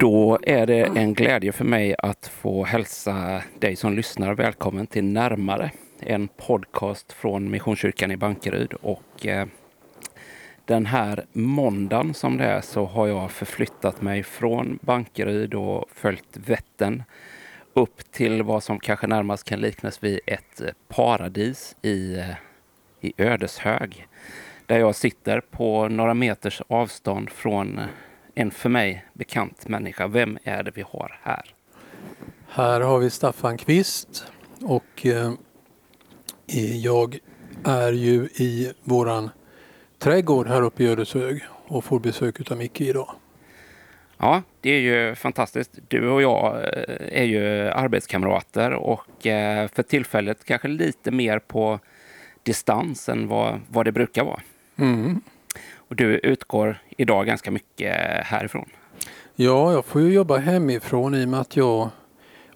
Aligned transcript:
Då 0.00 0.38
är 0.42 0.66
det 0.66 0.84
en 0.84 1.14
glädje 1.14 1.52
för 1.52 1.64
mig 1.64 1.94
att 1.98 2.26
få 2.26 2.64
hälsa 2.64 3.42
dig 3.58 3.76
som 3.76 3.96
lyssnar 3.96 4.34
välkommen 4.34 4.86
till 4.86 5.04
Närmare. 5.04 5.70
En 6.02 6.28
podcast 6.28 7.12
från 7.12 7.50
Missionskyrkan 7.50 8.10
i 8.10 8.16
Bankeryd. 8.16 8.72
Och 8.72 9.26
eh, 9.26 9.46
den 10.64 10.86
här 10.86 11.24
måndagen 11.32 12.14
som 12.14 12.36
det 12.36 12.44
är 12.44 12.60
så 12.60 12.84
har 12.84 13.06
jag 13.06 13.30
förflyttat 13.30 14.02
mig 14.02 14.22
från 14.22 14.78
Bankeryd 14.82 15.54
och 15.54 15.84
följt 15.94 16.36
Vättern 16.36 17.02
upp 17.74 18.12
till 18.12 18.42
vad 18.42 18.62
som 18.62 18.80
kanske 18.80 19.06
närmast 19.06 19.44
kan 19.44 19.60
liknas 19.60 20.02
vid 20.02 20.20
ett 20.26 20.60
eh, 20.60 20.68
paradis 20.88 21.76
i, 21.82 22.14
eh, 22.14 22.34
i 23.00 23.12
Ödeshög. 23.16 24.06
Där 24.66 24.78
jag 24.78 24.94
sitter 24.94 25.40
på 25.40 25.88
några 25.88 26.14
meters 26.14 26.62
avstånd 26.68 27.30
från 27.30 27.80
en 28.34 28.50
för 28.50 28.68
mig 28.68 29.04
bekant 29.12 29.68
människa. 29.68 30.06
Vem 30.06 30.38
är 30.44 30.62
det 30.62 30.70
vi 30.74 30.82
har 30.82 31.18
här? 31.22 31.54
Här 32.48 32.80
har 32.80 32.98
vi 32.98 33.10
Staffan 33.10 33.58
Kvist 33.58 34.24
och 34.62 35.06
eh, 35.06 35.32
jag 36.82 37.18
är 37.64 37.92
ju 37.92 38.24
i 38.24 38.72
våran 38.84 39.30
trädgård 39.98 40.48
här 40.48 40.62
uppe 40.62 40.84
i 40.84 40.86
Ödeshög 40.86 41.42
och 41.66 41.84
får 41.84 42.00
besök 42.00 42.50
av 42.50 42.58
Micke 42.58 42.80
idag. 42.80 43.10
Ja, 44.18 44.42
det 44.60 44.70
är 44.70 44.80
ju 44.80 45.14
fantastiskt. 45.14 45.78
Du 45.88 46.08
och 46.08 46.22
jag 46.22 46.56
eh, 46.56 47.20
är 47.20 47.24
ju 47.24 47.68
arbetskamrater 47.68 48.72
och 48.72 49.26
eh, 49.26 49.68
för 49.68 49.82
tillfället 49.82 50.44
kanske 50.44 50.68
lite 50.68 51.10
mer 51.10 51.38
på 51.38 51.78
distans 52.42 53.08
än 53.08 53.28
vad, 53.28 53.60
vad 53.68 53.84
det 53.84 53.92
brukar 53.92 54.24
vara. 54.24 54.40
Mm. 54.76 55.20
Och 55.74 55.96
du 55.96 56.18
utgår 56.18 56.78
idag 56.96 57.26
ganska 57.26 57.50
mycket 57.50 57.96
härifrån. 58.24 58.68
Ja, 59.36 59.72
jag 59.72 59.84
får 59.84 60.02
ju 60.02 60.12
jobba 60.12 60.36
hemifrån 60.36 61.14
i 61.14 61.24
och 61.24 61.28
med 61.28 61.40
att 61.40 61.56
jag 61.56 61.90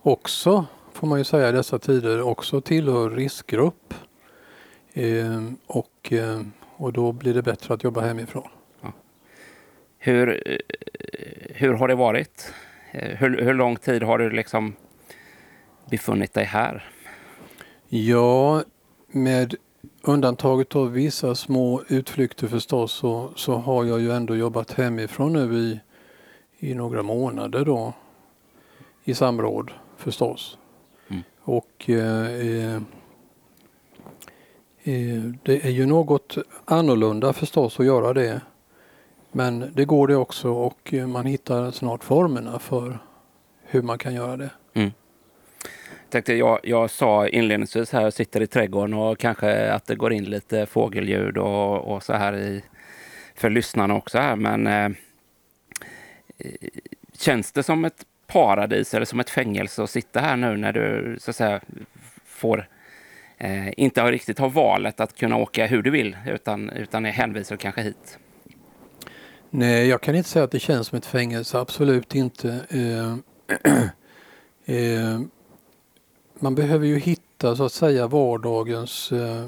också, 0.03 0.67
får 1.05 1.09
man 1.09 1.19
ju 1.19 1.25
säga 1.25 1.49
i 1.49 1.53
dessa 1.53 1.79
tider, 1.79 2.23
också 2.23 2.61
tillhör 2.61 3.11
riskgrupp. 3.11 3.95
Eh, 4.93 5.43
och, 5.67 6.13
eh, 6.13 6.41
och 6.77 6.93
då 6.93 7.13
blir 7.13 7.35
det 7.35 7.43
bättre 7.43 7.75
att 7.75 7.85
jobba 7.85 8.01
hemifrån. 8.01 8.49
Ja. 8.81 8.93
Hur, 9.99 10.51
eh, 10.51 10.59
hur 11.55 11.73
har 11.75 11.89
det 11.89 11.95
varit? 11.95 12.53
Eh, 12.93 13.17
hur, 13.17 13.43
hur 13.43 13.55
lång 13.55 13.77
tid 13.77 14.03
har 14.03 14.19
du 14.19 14.31
liksom 14.31 14.75
befunnit 15.91 16.35
dig 16.35 16.45
här? 16.45 16.91
Ja, 17.89 18.63
med 19.09 19.55
undantaget 20.03 20.77
av 20.77 20.93
vissa 20.93 21.35
små 21.35 21.83
utflykter 21.89 22.47
förstås 22.47 22.93
så, 22.93 23.31
så 23.37 23.55
har 23.55 23.85
jag 23.85 24.01
ju 24.01 24.13
ändå 24.13 24.37
jobbat 24.37 24.73
hemifrån 24.73 25.33
nu 25.33 25.55
i, 25.55 25.81
i 26.59 26.75
några 26.75 27.03
månader 27.03 27.65
då. 27.65 27.93
I 29.05 29.15
samråd 29.15 29.71
förstås. 29.97 30.59
Och 31.45 31.91
eh, 31.91 32.27
eh, 32.27 32.75
eh, 34.83 35.23
det 35.43 35.65
är 35.65 35.71
ju 35.71 35.87
något 35.87 36.37
annorlunda 36.65 37.33
förstås 37.33 37.81
att 37.81 37.87
göra 37.87 38.13
det. 38.13 38.41
Men 39.33 39.73
det 39.75 39.85
går 39.85 40.09
det 40.09 40.17
också 40.17 40.51
och 40.51 40.95
man 41.09 41.27
hittar 41.27 41.71
snart 41.71 42.05
formerna 42.05 42.59
för 42.59 42.99
hur 43.63 43.83
man 43.83 43.99
kan 43.99 44.15
göra 44.15 44.37
det. 44.37 44.51
Mm 44.75 44.91
tänkte 46.15 46.35
jag, 46.35 46.61
jag 46.63 46.91
sa 46.91 47.29
inledningsvis 47.29 47.93
här, 47.93 48.03
jag 48.03 48.13
sitter 48.13 48.41
i 48.41 48.47
trädgården 48.47 48.95
och 48.95 49.19
kanske 49.19 49.73
att 49.73 49.87
det 49.87 49.95
går 49.95 50.13
in 50.13 50.25
lite 50.25 50.67
fågelljud 50.67 51.39
och, 51.39 51.95
och 51.95 52.03
så 52.03 52.13
här 52.13 52.37
i, 52.37 52.65
för 53.35 53.51
lyssnarna 53.51 53.95
också 53.95 54.19
här. 54.19 54.37
Men 54.37 54.67
eh, 54.67 54.91
känns 57.19 57.53
det 57.53 57.63
som 57.63 57.85
ett 57.85 58.05
paradis 58.27 58.95
eller 58.95 59.07
som 59.07 59.21
ett 59.21 59.31
fängelse 59.31 59.83
att 59.83 59.91
sitta 59.91 60.21
här 60.21 60.37
nu 60.37 60.57
när 60.57 60.73
du 60.73 61.17
så 61.21 61.31
att 61.31 61.37
säga 61.37 61.61
får 62.27 62.69
eh, 63.39 63.81
inte 63.81 64.01
har 64.01 64.13
riktigt 64.13 64.39
har 64.39 64.49
valet 64.49 65.01
att 65.01 65.17
kunna 65.17 65.37
åka 65.37 65.67
hur 65.67 65.83
du 65.83 65.91
vill 65.91 66.17
utan, 66.27 66.71
utan 66.71 67.07
är 67.07 67.11
hänvisad 67.11 67.61
kanske 67.61 67.83
hit? 67.83 68.19
Nej, 69.51 69.89
jag 69.89 70.01
kan 70.01 70.15
inte 70.15 70.29
säga 70.29 70.45
att 70.45 70.51
det 70.51 70.59
känns 70.59 70.87
som 70.87 70.99
ett 70.99 71.07
fängelse, 71.07 71.59
absolut 71.59 72.15
inte. 72.15 72.61
Eh, 72.69 73.17
eh, 74.77 75.21
man 76.39 76.55
behöver 76.55 76.87
ju 76.87 76.99
hitta 76.99 77.57
så 77.57 77.65
att 77.65 77.73
säga 77.73 78.07
vardagens 78.07 79.13
eh, 79.13 79.47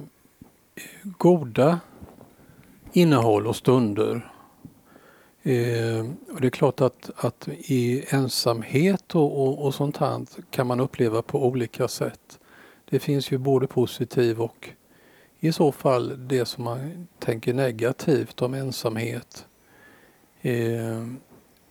goda 1.02 1.80
innehåll 2.92 3.46
och 3.46 3.56
stunder. 3.56 4.32
Eh, 5.46 6.06
och 6.32 6.40
det 6.40 6.46
är 6.46 6.50
klart 6.50 6.80
att, 6.80 7.10
att 7.16 7.48
i 7.48 8.04
ensamhet 8.08 9.14
och, 9.14 9.42
och, 9.42 9.64
och, 9.64 9.74
sånt 9.74 9.96
här 9.96 10.26
kan 10.50 10.66
man 10.66 10.80
uppleva 10.80 11.22
på 11.22 11.46
olika 11.46 11.88
sätt. 11.88 12.38
Det 12.90 12.98
finns 12.98 13.30
ju 13.30 13.38
både 13.38 13.66
positiv 13.66 14.40
och 14.40 14.70
i 15.40 15.52
så 15.52 15.72
fall 15.72 16.28
det 16.28 16.46
som 16.46 16.64
man 16.64 17.08
tänker 17.18 17.54
negativt 17.54 18.42
om 18.42 18.54
ensamhet. 18.54 19.46
Eh, 20.42 21.06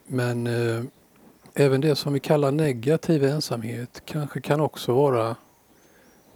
men 0.07 0.47
eh, 0.47 0.83
även 1.53 1.81
det 1.81 1.95
som 1.95 2.13
vi 2.13 2.19
kallar 2.19 2.51
negativ 2.51 3.23
ensamhet 3.23 4.01
kanske 4.05 4.41
kan 4.41 4.61
också 4.61 4.93
vara 4.93 5.35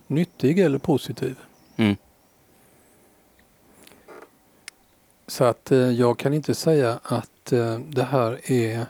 nyttig 0.08 0.60
eller 0.60 0.80
positiv. 0.80 1.36
Mm. 1.76 1.96
Så 5.30 5.44
att 5.44 5.72
eh, 5.72 5.78
jag 5.78 6.20
kan 6.20 6.34
inte 6.34 6.56
säga 6.56 7.00
att 7.04 7.52
eh, 7.52 7.80
det 7.80 8.04
här 8.04 8.52
är 8.52 8.86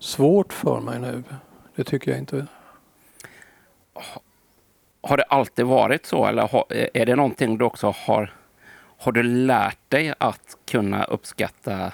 svårt 0.00 0.52
för 0.52 0.80
mig 0.80 1.00
nu. 1.00 1.22
Det 1.74 1.84
tycker 1.84 2.10
jag 2.10 2.20
inte. 2.20 2.46
Har 5.00 5.16
det 5.16 5.22
alltid 5.22 5.66
varit 5.66 6.06
så 6.06 6.26
eller 6.26 6.64
är 6.96 7.06
det 7.06 7.16
någonting 7.16 7.58
du 7.58 7.64
också 7.64 7.94
har, 7.96 8.34
har 8.98 9.12
du 9.12 9.22
lärt 9.22 9.78
dig 9.88 10.14
att 10.18 10.56
kunna 10.70 11.04
uppskatta 11.04 11.92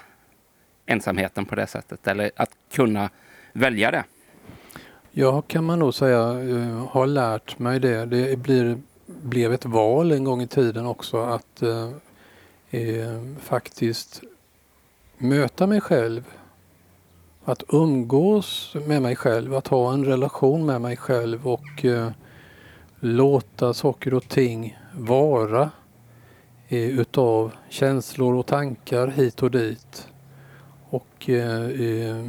ensamheten 0.87 1.45
på 1.45 1.55
det 1.55 1.67
sättet? 1.67 2.07
Eller 2.07 2.31
att 2.37 2.51
kunna 2.73 3.11
välja 3.53 3.91
det? 3.91 4.05
Ja, 5.11 5.43
kan 5.43 5.65
man 5.65 5.79
nog 5.79 5.95
säga 5.95 6.19
har 6.91 7.07
lärt 7.07 7.59
mig 7.59 7.81
det. 7.81 8.07
Det 8.07 8.39
blir, 8.39 8.79
blev 9.07 9.53
ett 9.53 9.65
val 9.65 10.13
en 10.13 10.25
gång 10.25 10.43
i 10.43 10.47
tiden 10.47 10.87
också 10.87 11.19
att 11.19 11.63
eh, 12.75 13.21
faktiskt 13.41 14.23
möta 15.19 15.67
mig 15.67 15.81
själv. 15.81 16.25
Att 17.45 17.63
umgås 17.69 18.77
med 18.87 19.03
mig 19.03 19.17
själv, 19.17 19.55
att 19.55 19.69
ha 19.69 19.93
en 19.93 20.05
relation 20.05 20.67
med 20.67 20.81
mig 20.81 20.97
själv 20.97 21.49
och 21.49 21.85
eh, 21.85 22.11
låta 23.01 23.75
saker 23.75 24.15
och 24.15 24.29
ting 24.29 24.79
vara 24.93 25.71
eh, 26.69 26.99
utav 26.99 27.53
känslor 27.69 28.35
och 28.35 28.47
tankar 28.47 29.09
hit 29.09 29.43
och 29.43 29.51
dit. 29.51 30.09
Och 30.89 31.29
eh, 31.29 32.25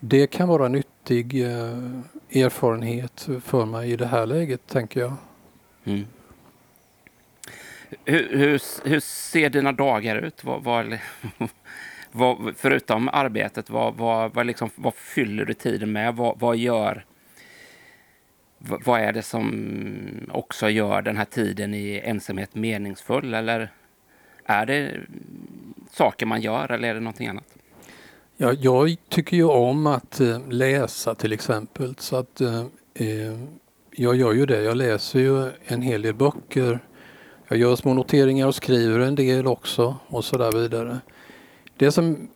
det 0.00 0.26
kan 0.26 0.48
vara 0.48 0.68
nyttig 0.68 1.44
eh, 1.44 1.78
erfarenhet 2.42 3.28
för 3.44 3.64
mig 3.64 3.92
i 3.92 3.96
det 3.96 4.06
här 4.06 4.26
läget, 4.26 4.66
tänker 4.66 5.00
jag. 5.00 5.12
Mm. 5.84 6.06
Hur, 8.04 8.38
hur, 8.38 8.88
hur, 8.88 9.00
ser 9.00 9.50
dina 9.50 9.72
dagar 9.72 10.16
ut? 10.16 10.44
Vad, 10.44 10.62
vad, 10.62 10.98
vad, 12.12 12.54
förutom 12.56 13.08
arbetet, 13.08 13.70
vad, 13.70 13.94
vad, 14.34 14.46
liksom, 14.46 14.70
vad 14.74 14.94
fyller 14.94 15.44
du 15.44 15.54
tiden 15.54 15.92
med? 15.92 16.14
Vad, 16.14 16.40
vad 16.40 16.56
gör... 16.56 17.04
Vad 18.58 19.00
är 19.00 19.12
det 19.12 19.22
som 19.22 20.30
också 20.32 20.68
gör 20.68 21.02
den 21.02 21.16
här 21.16 21.24
tiden 21.24 21.74
i 21.74 22.00
ensamhet 22.04 22.54
meningsfull? 22.54 23.34
Eller 23.34 23.70
är 24.44 24.66
det 24.66 25.00
saker 25.90 26.26
man 26.26 26.40
gör 26.40 26.72
eller 26.72 26.88
är 26.88 26.94
det 26.94 27.00
någonting 27.00 27.28
annat? 27.28 27.54
Ja, 28.36 28.52
jag 28.52 28.96
tycker 29.08 29.36
ju 29.36 29.44
om 29.44 29.86
att 29.86 30.20
eh, 30.20 30.48
läsa 30.48 31.14
till 31.14 31.32
exempel. 31.32 31.94
Så 31.98 32.16
att 32.16 32.40
eh, 32.40 32.64
eh, 32.94 33.38
jag 33.90 34.16
gör 34.16 34.32
ju 34.32 34.46
det. 34.46 34.62
Jag 34.62 34.76
läser 34.76 35.18
ju 35.18 35.50
en 35.64 35.82
hel 35.82 36.02
del 36.02 36.14
böcker. 36.14 36.80
Jag 37.52 37.58
gör 37.58 37.76
små 37.76 37.94
noteringar 37.94 38.46
och 38.46 38.54
skriver 38.54 38.98
en 38.98 39.14
del 39.14 39.46
också 39.46 39.96
och 40.06 40.24
så 40.24 40.38
där 40.38 40.52
vidare. 40.52 40.98
Det 41.76 41.92
som 41.92 42.28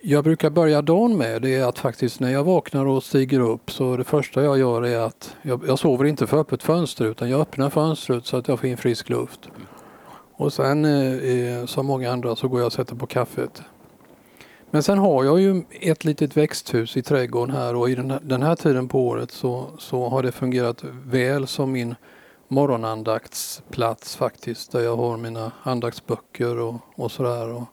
jag 0.00 0.24
brukar 0.24 0.50
börja 0.50 0.82
dagen 0.82 1.16
med 1.16 1.42
det 1.42 1.54
är 1.54 1.64
att 1.64 1.78
faktiskt 1.78 2.20
när 2.20 2.32
jag 2.32 2.44
vaknar 2.44 2.86
och 2.86 3.02
stiger 3.02 3.40
upp 3.40 3.70
så 3.70 3.96
det 3.96 4.04
första 4.04 4.42
jag 4.42 4.58
gör 4.58 4.86
är 4.86 5.00
att 5.00 5.36
jag, 5.42 5.62
jag 5.66 5.78
sover 5.78 6.04
inte 6.04 6.26
för 6.26 6.38
öppet 6.38 6.62
fönster 6.62 7.04
utan 7.04 7.30
jag 7.30 7.40
öppnar 7.40 7.70
fönstret 7.70 8.26
så 8.26 8.36
att 8.36 8.48
jag 8.48 8.60
får 8.60 8.68
in 8.68 8.76
frisk 8.76 9.08
luft. 9.08 9.48
Och 10.32 10.52
sen 10.52 10.84
eh, 10.84 11.66
som 11.66 11.86
många 11.86 12.12
andra 12.12 12.36
så 12.36 12.48
går 12.48 12.60
jag 12.60 12.66
och 12.66 12.72
sätter 12.72 12.94
på 12.94 13.06
kaffet. 13.06 13.62
Men 14.70 14.82
sen 14.82 14.98
har 14.98 15.24
jag 15.24 15.40
ju 15.40 15.62
ett 15.80 16.04
litet 16.04 16.36
växthus 16.36 16.96
i 16.96 17.02
trädgården 17.02 17.56
här 17.56 17.74
och 17.74 17.90
i 17.90 17.94
den 17.94 18.10
här, 18.10 18.20
den 18.22 18.42
här 18.42 18.56
tiden 18.56 18.88
på 18.88 19.06
året 19.06 19.30
så, 19.30 19.66
så 19.78 20.08
har 20.08 20.22
det 20.22 20.32
fungerat 20.32 20.84
väl 21.04 21.46
som 21.46 21.72
min 21.72 21.94
morgonandaktsplats 22.52 24.16
faktiskt. 24.16 24.72
Där 24.72 24.80
jag 24.80 24.96
har 24.96 25.16
mina 25.16 25.52
andaktsböcker 25.62 26.58
och, 26.58 26.74
och 26.94 27.12
sådär. 27.12 27.52
Och, 27.52 27.66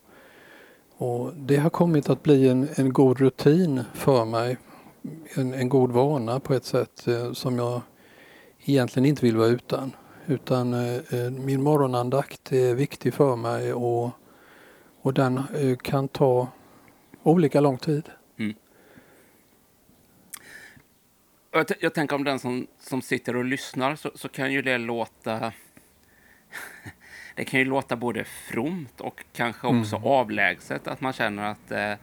Och 0.98 1.34
det 1.36 1.58
har 1.58 1.70
kommit 1.70 2.10
att 2.10 2.24
bli 2.24 2.50
en, 2.50 2.68
en 2.76 2.94
god 2.94 3.20
rutin 3.20 3.84
för 3.94 4.26
mig. 4.26 4.58
En, 5.34 5.54
en 5.54 5.70
god 5.70 5.92
vana 5.92 6.40
på 6.40 6.54
ett 6.54 6.66
sätt 6.66 7.08
eh, 7.08 7.32
som 7.34 7.58
jag 7.58 7.82
egentligen 8.66 9.06
inte 9.06 9.26
vill 9.26 9.38
vara 9.38 9.48
utan. 9.48 9.96
Utan 10.26 10.74
eh, 10.74 10.96
eh 10.96 11.32
min 11.32 11.64
morgonandakt 11.64 12.52
är 12.52 12.76
viktig 12.76 13.14
för 13.14 13.36
mig 13.36 13.74
och, 13.74 14.10
och 15.02 15.14
den 15.14 15.38
eh, 15.38 15.78
kan 15.78 16.08
ta 16.08 16.48
olika 17.24 17.62
lång 17.62 17.78
tid. 17.78 18.10
Mm. 18.38 18.56
Jag, 21.52 21.66
jag, 21.80 21.94
tänker 21.94 22.16
om 22.16 22.24
den 22.24 22.40
som, 22.40 22.68
som 22.80 23.02
sitter 23.02 23.36
och 23.36 23.46
lyssnar 23.46 23.96
så, 23.96 24.12
så 24.16 24.30
kan 24.30 24.54
ju 24.54 24.62
det 24.62 24.78
låta 24.78 25.54
det 27.36 27.46
kan 27.46 27.60
ju 27.60 27.66
låta 27.66 27.96
både 27.96 28.24
fromt 28.24 29.02
och 29.02 29.24
kanske 29.34 29.68
också 29.68 29.96
mm. 29.96 30.08
avlägset 30.08 30.88
att 30.88 31.02
man 31.02 31.14
känner 31.14 31.44
att 31.44 31.72
eh, 31.72 31.94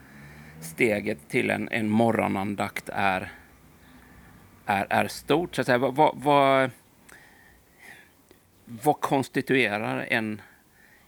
steget 0.61 1.29
till 1.29 1.49
en, 1.49 1.69
en 1.69 1.89
morgonandakt 1.89 2.89
är, 2.93 3.31
är, 4.65 4.87
är 4.89 5.07
stort. 5.07 5.55
Så 5.55 5.61
att 5.61 5.65
säga. 5.65 5.77
Vad, 5.77 6.15
vad, 6.15 6.71
vad 8.65 9.01
konstituerar 9.01 10.05
en, 10.09 10.41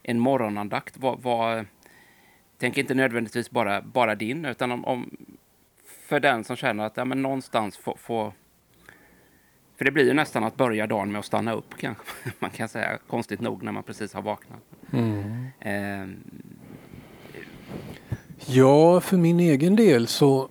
en 0.03 0.19
morgonandakt? 0.19 0.97
Vad, 0.97 1.21
vad, 1.21 1.65
tänk 2.57 2.77
inte 2.77 2.93
nödvändigtvis 2.93 3.51
bara, 3.51 3.81
bara 3.81 4.15
din, 4.15 4.45
utan 4.45 4.71
om, 4.71 4.85
om 4.85 5.17
för 6.09 6.19
den 6.19 6.43
som 6.43 6.55
känner 6.55 6.85
att 6.85 6.97
ja, 6.97 7.05
men 7.05 7.21
någonstans 7.21 7.77
få, 7.77 7.97
få 7.97 8.33
för 9.77 9.85
det 9.85 9.91
blir 9.91 10.05
ju 10.05 10.13
nästan 10.13 10.43
att 10.43 10.57
börja 10.57 10.87
dagen 10.87 11.11
med 11.11 11.19
att 11.19 11.25
stanna 11.25 11.53
upp 11.53 11.77
kanske. 11.77 12.03
Man 12.39 12.49
kan 12.49 12.69
säga 12.69 12.97
konstigt 13.07 13.41
nog 13.41 13.63
när 13.63 13.71
man 13.71 13.83
precis 13.83 14.13
har 14.13 14.21
vaknat. 14.21 14.59
Mm. 14.91 15.47
Eh. 15.59 16.07
Ja, 18.45 18.99
för 18.99 19.17
min 19.17 19.39
egen 19.39 19.75
del 19.75 20.07
så, 20.07 20.49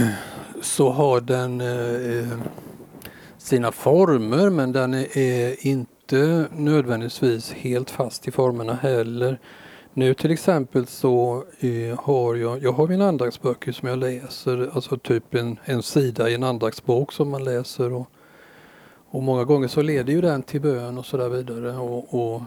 så 0.62 0.90
har 0.90 1.20
den 1.20 1.60
eh, 1.60 2.38
sina 3.38 3.72
former 3.72 4.50
men 4.50 4.72
den 4.72 4.94
är 4.94 5.66
inte 5.66 6.46
nödvändigtvis 6.52 7.52
helt 7.52 7.90
fast 7.90 8.28
i 8.28 8.30
formerna 8.30 8.74
heller. 8.74 9.38
Nu 9.96 10.14
till 10.14 10.30
exempel 10.30 10.86
så 10.86 11.44
eh, 11.60 12.00
har 12.00 12.34
jag, 12.34 12.62
jag 12.62 12.72
har 12.72 12.88
mina 12.88 13.08
andaktsböcker 13.08 13.72
som 13.72 13.88
jag 13.88 13.98
läser, 13.98 14.70
alltså 14.74 14.98
typ 14.98 15.34
en, 15.34 15.58
en 15.64 15.82
sida 15.82 16.30
i 16.30 16.34
en 16.34 16.42
andaktsbok 16.42 17.12
som 17.12 17.30
man 17.30 17.44
läser. 17.44 17.92
Och, 17.92 18.10
och 19.10 19.22
många 19.22 19.44
gånger 19.44 19.68
så 19.68 19.82
leder 19.82 20.12
ju 20.12 20.20
den 20.20 20.42
till 20.42 20.60
bön 20.60 20.98
och 20.98 21.06
sådär 21.06 21.28
vidare. 21.28 21.76
Och, 21.76 22.14
och, 22.14 22.42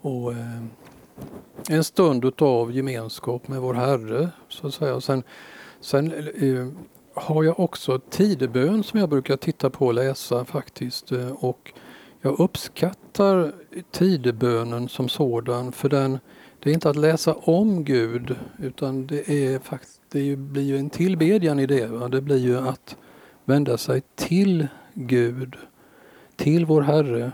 och 0.00 0.32
eh, 0.32 0.62
en 1.68 1.84
stund 1.84 2.24
utav 2.24 2.72
gemenskap 2.72 3.48
med 3.48 3.60
vår 3.60 3.74
Herre. 3.74 4.28
Så 4.48 4.66
att 4.66 4.74
säga. 4.74 5.00
Sen, 5.00 5.22
sen 5.80 6.12
eh, 6.12 6.66
har 7.14 7.44
jag 7.44 7.60
också 7.60 7.98
tidebön 7.98 8.82
som 8.82 9.00
jag 9.00 9.08
brukar 9.08 9.36
titta 9.36 9.70
på 9.70 9.86
och 9.86 9.94
läsa 9.94 10.44
faktiskt. 10.44 11.12
Eh, 11.12 11.30
och 11.30 11.72
jag 12.20 12.40
uppskattar 12.40 13.52
tidebönen 13.90 14.88
som 14.88 15.08
sådan 15.08 15.72
för 15.72 15.88
den, 15.88 16.18
det 16.58 16.70
är 16.70 16.74
inte 16.74 16.90
att 16.90 16.96
läsa 16.96 17.34
om 17.34 17.84
Gud 17.84 18.36
utan 18.58 19.06
det, 19.06 19.28
är 19.28 19.58
faktiskt, 19.58 20.00
det 20.08 20.36
blir 20.36 20.62
ju 20.62 20.78
en 20.78 20.90
tillbedjan 20.90 21.58
i 21.58 21.66
det. 21.66 21.86
Va? 21.86 22.08
Det 22.08 22.20
blir 22.20 22.36
ju 22.36 22.58
att 22.58 22.96
vända 23.44 23.78
sig 23.78 24.02
till 24.14 24.66
Gud, 24.94 25.56
till 26.36 26.66
vår 26.66 26.82
Herre 26.82 27.32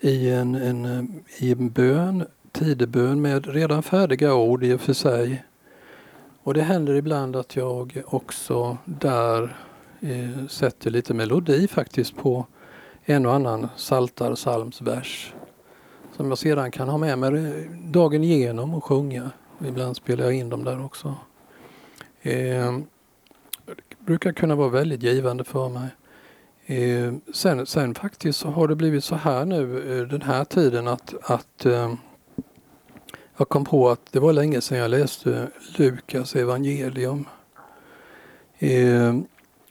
i 0.00 0.30
en, 0.30 0.54
en, 0.54 0.84
eh, 0.84 1.04
i 1.44 1.52
en 1.52 1.70
bön, 1.70 2.26
tidebön 2.52 3.22
med 3.22 3.46
redan 3.46 3.82
färdiga 3.82 4.34
ord 4.34 4.64
i 4.64 4.72
och 4.72 4.80
för 4.80 4.92
sig. 4.92 5.44
Och 6.42 6.54
det 6.54 6.62
händer 6.62 6.94
ibland 6.94 7.36
att 7.36 7.56
jag 7.56 8.02
också 8.06 8.78
där 8.84 9.56
eh, 10.00 10.46
sätter 10.48 10.90
lite 10.90 11.14
melodi 11.14 11.68
faktiskt 11.68 12.16
på 12.16 12.46
en 13.08 13.26
och 13.26 13.34
annan 13.34 13.68
saltarsalmsvers 13.76 15.34
som 16.16 16.28
jag 16.28 16.38
sedan 16.38 16.70
kan 16.70 16.88
ha 16.88 16.98
med 16.98 17.18
mig 17.18 17.68
dagen 17.84 18.24
igenom 18.24 18.74
och 18.74 18.84
sjunga. 18.84 19.30
Ibland 19.66 19.96
spelar 19.96 20.24
jag 20.24 20.34
in 20.34 20.48
dem 20.48 20.64
där 20.64 20.84
också. 20.84 21.14
Eh, 22.22 22.78
det 23.66 24.04
brukar 24.06 24.32
kunna 24.32 24.54
vara 24.54 24.68
väldigt 24.68 25.02
givande 25.02 25.44
för 25.44 25.68
mig. 25.68 25.88
Eh, 26.66 27.14
sen, 27.34 27.66
sen 27.66 27.94
faktiskt 27.94 28.38
så 28.38 28.48
har 28.48 28.68
det 28.68 28.76
blivit 28.76 29.04
så 29.04 29.14
här 29.14 29.44
nu 29.44 29.98
eh, 29.98 30.08
den 30.08 30.22
här 30.22 30.44
tiden 30.44 30.88
att, 30.88 31.14
att 31.22 31.66
eh, 31.66 31.94
jag 33.36 33.48
kom 33.48 33.64
på 33.64 33.88
att 33.88 34.12
det 34.12 34.20
var 34.20 34.32
länge 34.32 34.60
sedan 34.60 34.78
jag 34.78 34.90
läste 34.90 35.48
Lukas 35.76 36.36
evangelium. 36.36 37.24
Eh, 38.58 39.16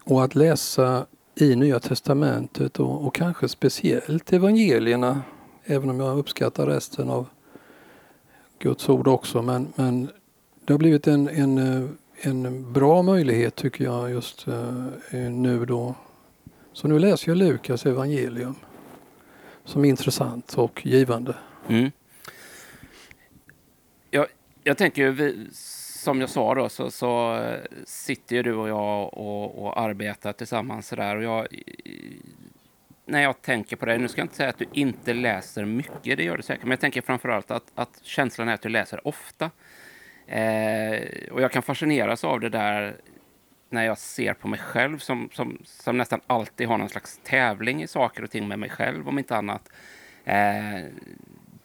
och 0.04 0.24
att 0.24 0.36
läsa 0.36 1.06
i 1.36 1.56
Nya 1.56 1.80
Testamentet 1.80 2.80
och, 2.80 3.06
och, 3.06 3.16
kanske 3.16 3.50
speciellt 3.50 4.34
evangelierna, 4.34 5.22
även 5.64 5.90
om 5.90 6.00
jag 6.00 6.18
uppskattar 6.18 6.68
resten 6.68 7.10
av 7.10 7.28
Guds 8.60 8.90
ord 8.90 9.08
också. 9.08 9.42
Men, 9.42 9.74
men 9.76 10.10
det 10.66 10.74
har 10.74 10.78
blivit 10.78 11.08
en, 11.08 11.28
en, 11.30 11.98
en 12.22 12.74
bra 12.74 13.02
möjlighet 13.02 13.56
tycker 13.56 13.84
jag 13.84 14.12
just 14.12 14.48
eh, 14.48 15.32
nu 15.32 15.66
då 15.66 15.96
så 16.74 16.88
nu 16.88 17.00
läser 17.00 17.30
jag 17.30 17.38
Lukas 17.38 17.86
evangelium 17.86 18.56
som 19.66 19.86
är 19.86 19.90
intressant 19.90 20.54
och 20.54 20.86
givande. 20.86 21.36
Mm. 21.68 21.92
Jag, 24.12 24.28
jag 24.64 24.78
tänker, 24.78 25.10
vi, 25.10 25.48
som 26.06 26.22
jag 26.22 26.30
sa 26.30 26.56
då, 26.56 26.70
så, 26.70 26.92
så 26.92 27.38
eh, 27.38 27.60
sitter 27.86 28.36
ju 28.36 28.44
du 28.44 28.54
och 28.54 28.70
jag 28.70 29.14
och, 29.14 29.66
och 29.66 29.80
arbetar 29.80 30.34
tillsammans. 30.34 30.88
sådär. 30.88 31.16
och 31.16 31.24
jag, 31.24 31.48
när 33.06 33.22
jag 33.22 33.42
tänker 33.42 33.76
på 33.76 33.86
det, 33.86 33.98
nu 33.98 34.08
ska 34.08 34.22
jag 34.22 34.26
inte 34.26 34.36
säga 34.36 34.50
att 34.50 34.58
du 34.58 34.66
inte 34.74 35.14
läser 35.14 35.66
mycket, 35.66 36.18
det 36.18 36.24
gör 36.24 36.38
du 36.38 36.44
säkert, 36.44 36.64
men 36.64 36.72
jag 36.72 36.80
tänker 36.80 37.02
framförallt 37.02 37.52
att, 37.52 37.72
att 37.76 38.00
känslan 38.04 38.50
är 38.50 38.54
att 38.54 38.62
du 38.62 38.70
läser 38.70 39.08
ofta. 39.08 39.52
Eh, 40.28 41.32
och 41.32 41.42
jag 41.42 41.52
kan 41.52 41.62
fascineras 41.62 42.24
av 42.24 42.40
det 42.40 42.50
där 42.50 42.96
när 43.70 43.84
jag 43.84 43.98
ser 43.98 44.34
på 44.34 44.48
mig 44.48 44.60
själv 44.60 44.98
som, 44.98 45.30
som, 45.34 45.58
som 45.64 45.98
nästan 45.98 46.22
alltid 46.28 46.68
har 46.68 46.78
någon 46.78 46.90
slags 46.90 47.20
tävling 47.24 47.84
i 47.84 47.88
saker 47.88 48.24
och 48.24 48.32
ting 48.32 48.48
med 48.48 48.60
mig 48.60 48.70
själv, 48.70 49.08
om 49.08 49.20
inte 49.20 49.36
annat. 49.36 49.70
Eh, 50.26 50.86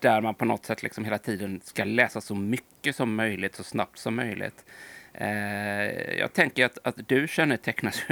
där 0.01 0.21
man 0.21 0.35
på 0.35 0.45
något 0.45 0.65
sätt 0.65 0.83
liksom 0.83 1.05
hela 1.05 1.19
tiden 1.19 1.61
ska 1.65 1.85
läsa 1.85 2.21
så 2.21 2.35
mycket 2.35 2.97
som 2.97 3.15
möjligt, 3.15 3.55
så 3.55 3.65
snabbt 3.65 3.99
som 3.99 4.17
möjligt. 4.17 4.65
Eh, 5.13 6.19
jag 6.19 6.33
tänker 6.33 6.67
att, 6.67 6.79
att 6.83 7.09
du 7.09 7.29
kännetecknas 7.29 8.03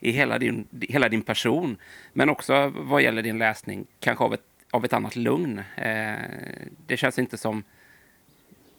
i 0.00 0.10
hela 0.10 0.38
din, 0.38 0.66
hela 0.80 1.08
din 1.08 1.22
person, 1.22 1.76
men 2.12 2.30
också 2.30 2.72
vad 2.76 3.02
gäller 3.02 3.22
din 3.22 3.38
läsning, 3.38 3.86
kanske 4.00 4.24
av 4.24 4.34
ett, 4.34 4.44
av 4.70 4.84
ett 4.84 4.92
annat 4.92 5.16
lugn. 5.16 5.62
Eh, 5.76 6.14
det 6.86 6.96
känns 6.96 7.18
inte 7.18 7.38
som 7.38 7.64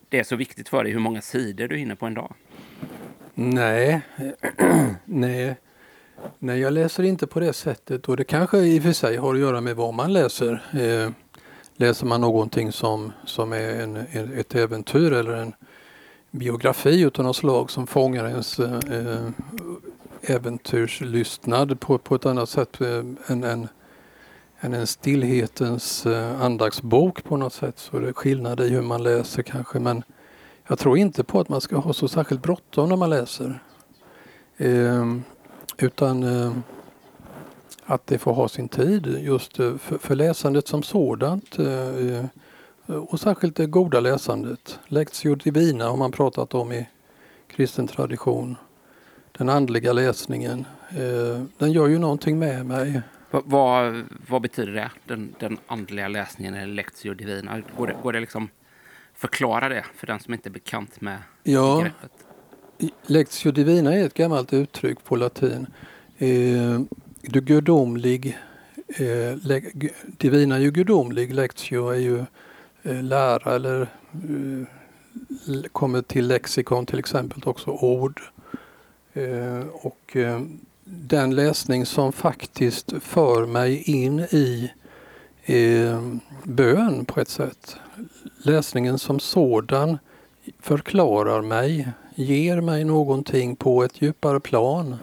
det 0.10 0.20
är 0.20 0.24
så 0.24 0.36
viktigt 0.36 0.70
för 0.70 0.84
dig 0.84 0.94
hur 0.94 1.00
många 1.00 1.22
sidor 1.22 1.68
du 1.68 1.78
hinner 1.78 1.96
på 1.96 2.06
en 2.06 2.14
dag. 2.14 2.34
Nej, 3.34 4.02
nej. 5.06 5.56
Nej, 6.40 6.60
jag 6.60 6.74
läser 6.74 7.04
inte 7.04 7.28
på 7.28 7.40
det 7.40 7.54
sättet 7.54 8.10
och 8.10 8.18
det 8.18 8.24
kanske 8.24 8.58
i 8.58 8.80
och 8.80 8.84
för 8.84 8.92
sig 8.92 9.18
har 9.18 9.34
att 9.34 9.40
göra 9.40 9.62
med 9.62 9.76
vad 9.76 9.94
man 9.94 10.14
läser. 10.14 10.64
Eh, 10.74 11.12
läser 11.78 12.06
man 12.06 12.22
någonting 12.22 12.72
som, 12.72 13.12
som 13.26 13.54
är 13.54 13.82
en, 13.82 13.96
ett 14.38 14.56
äventyr 14.56 15.14
eller 15.14 15.34
en 15.34 15.54
biografi 16.32 17.02
utav 17.02 17.26
något 17.26 17.36
slag 17.36 17.72
som 17.72 17.88
fångar 17.88 18.28
ens 18.28 18.60
eh, 18.60 19.30
äventyrslystnad 20.22 21.80
på, 21.80 21.98
på 21.98 22.16
ett 22.16 22.26
annat 22.26 22.50
sätt 22.50 22.82
eh, 22.82 22.98
än, 23.28 23.44
än, 23.44 23.68
än 24.60 24.74
en 24.74 24.88
stillhetens 24.88 26.06
eh, 26.06 26.42
andaktsbok 26.42 27.24
på 27.24 27.38
något 27.38 27.54
sätt 27.54 27.80
så 27.80 28.00
det 28.00 28.08
är 28.08 28.14
skillnad 28.14 28.60
i 28.60 28.70
hur 28.70 28.82
man 28.82 29.04
läser 29.04 29.44
kanske 29.44 29.80
men 29.80 30.04
jag 30.68 30.80
tror 30.80 30.98
inte 30.98 31.24
på 31.24 31.40
att 31.40 31.50
man 31.50 31.62
ska 31.62 31.78
ha 31.78 31.94
så 31.94 32.08
särskilt 32.08 32.42
bråttom 32.42 32.90
när 32.90 32.96
man 32.96 33.10
läser. 33.10 33.60
Eh, 34.58 35.16
utan 35.78 36.24
eh, 36.24 36.52
att 37.86 38.08
det 38.08 38.18
får 38.18 38.34
ha 38.34 38.50
sin 38.50 38.70
tid 38.70 39.18
just 39.22 39.60
eh, 39.60 39.78
för, 39.78 39.98
för 39.98 40.16
läsandet 40.16 40.68
som 40.68 40.84
sådant. 40.84 41.60
Eh, 41.60 42.26
och 42.88 43.20
särskilt 43.20 43.56
det 43.56 43.66
goda 43.66 44.00
läsandet. 44.00 44.80
Lectio 44.88 45.36
divina 45.36 45.86
har 45.86 45.98
man 45.98 46.12
pratat 46.12 46.54
om 46.54 46.72
i 46.72 46.90
kristen 47.48 47.88
tradition. 47.88 48.56
Den 49.32 49.50
andliga 49.50 49.94
läsningen. 49.94 50.66
Eh, 50.90 51.44
den 51.58 51.72
gör 51.72 51.88
ju 51.88 52.00
någonting 52.00 52.40
med 52.40 52.66
mig. 52.66 53.02
Vad, 53.32 53.44
vad, 53.46 54.04
vad 54.30 54.42
betyder 54.42 54.72
det? 54.74 54.92
Den, 55.06 55.36
den 55.40 55.58
andliga 55.68 56.08
läsningen 56.08 56.54
eller 56.54 56.74
lectio 56.74 57.14
divina? 57.14 57.62
Går 57.78 57.88
det, 57.88 57.96
går 58.04 58.14
det 58.14 58.20
liksom 58.20 58.50
förklara 59.14 59.70
det 59.70 59.86
för 59.96 60.08
den 60.08 60.20
som 60.20 60.34
inte 60.34 60.50
är 60.50 60.52
bekant 60.52 61.02
med 61.02 61.18
ja, 61.44 61.78
begreppet? 61.78 62.12
Lectio 63.06 63.52
divina 63.52 63.94
är 63.94 64.06
ett 64.06 64.14
gammalt 64.14 64.54
uttryck 64.54 65.04
på 65.04 65.16
latin. 65.16 65.68
Eh, 66.18 66.80
du 67.30 67.42
gudomlig, 67.42 68.38
eh, 68.88 69.60
divina 70.18 70.56
är 70.56 70.60
ju 70.60 70.72
gudomlig, 70.72 71.34
lectio 71.34 71.90
är 71.90 72.00
ju 72.00 72.26
eh, 72.84 73.04
lära 73.04 73.56
eller 73.56 73.82
eh, 73.82 74.68
kommer 75.72 76.02
till 76.02 76.28
lexikon 76.28 76.86
till 76.86 77.00
exempel 77.00 77.42
också 77.46 77.72
ord. 77.72 78.22
Eh, 79.14 79.64
och 79.72 80.16
eh, 80.16 80.42
den 80.84 81.36
läsning 81.36 81.86
som 81.86 82.12
faktiskt 82.12 82.94
för 83.02 83.46
mig 83.46 83.84
in 83.84 84.20
i 84.20 84.72
eh, 85.44 86.12
bön 86.44 87.06
på 87.06 87.20
ett 87.20 87.30
sätt. 87.30 87.76
Läsningen 88.38 89.00
som 89.00 89.20
sådan 89.20 89.98
förklarar 90.60 91.42
mig, 91.42 91.88
ger 92.16 92.62
mig 92.62 92.84
någonting 92.84 93.56
på 93.56 93.84
ett 93.84 94.02
djupare 94.02 94.40
plan. 94.40 94.96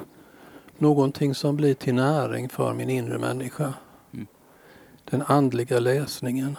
Någonting 0.82 1.34
som 1.34 1.56
blir 1.56 1.74
till 1.74 1.94
näring 1.94 2.48
för 2.48 2.74
min 2.74 2.90
inre 2.90 3.18
människa. 3.18 3.74
Mm. 4.14 4.26
Den 5.04 5.22
andliga 5.22 5.78
läsningen. 5.80 6.56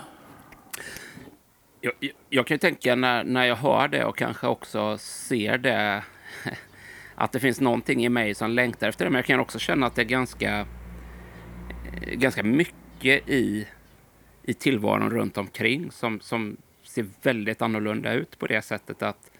Jag, 1.81 1.93
jag, 1.99 2.11
jag 2.29 2.47
kan 2.47 2.59
tänka 2.59 2.95
när, 2.95 3.23
när 3.23 3.45
jag 3.45 3.55
hör 3.55 3.87
det 3.87 4.05
och 4.05 4.17
kanske 4.17 4.47
också 4.47 4.97
ser 4.97 5.57
det 5.57 6.03
att 7.15 7.31
det 7.31 7.39
finns 7.39 7.61
någonting 7.61 8.05
i 8.05 8.09
mig 8.09 8.35
som 8.35 8.51
längtar 8.51 8.89
efter 8.89 9.05
det. 9.05 9.11
Men 9.11 9.17
jag 9.17 9.25
kan 9.25 9.39
också 9.39 9.59
känna 9.59 9.87
att 9.87 9.95
det 9.95 10.01
är 10.01 10.05
ganska, 10.05 10.59
eh, 12.01 12.13
ganska 12.13 12.43
mycket 12.43 13.29
i, 13.29 13.67
i 14.43 14.53
tillvaron 14.53 15.09
runt 15.09 15.37
omkring 15.37 15.91
som, 15.91 16.19
som 16.19 16.57
ser 16.83 17.05
väldigt 17.21 17.61
annorlunda 17.61 18.13
ut 18.13 18.39
på 18.39 18.47
det 18.47 18.61
sättet 18.61 19.01
att 19.01 19.31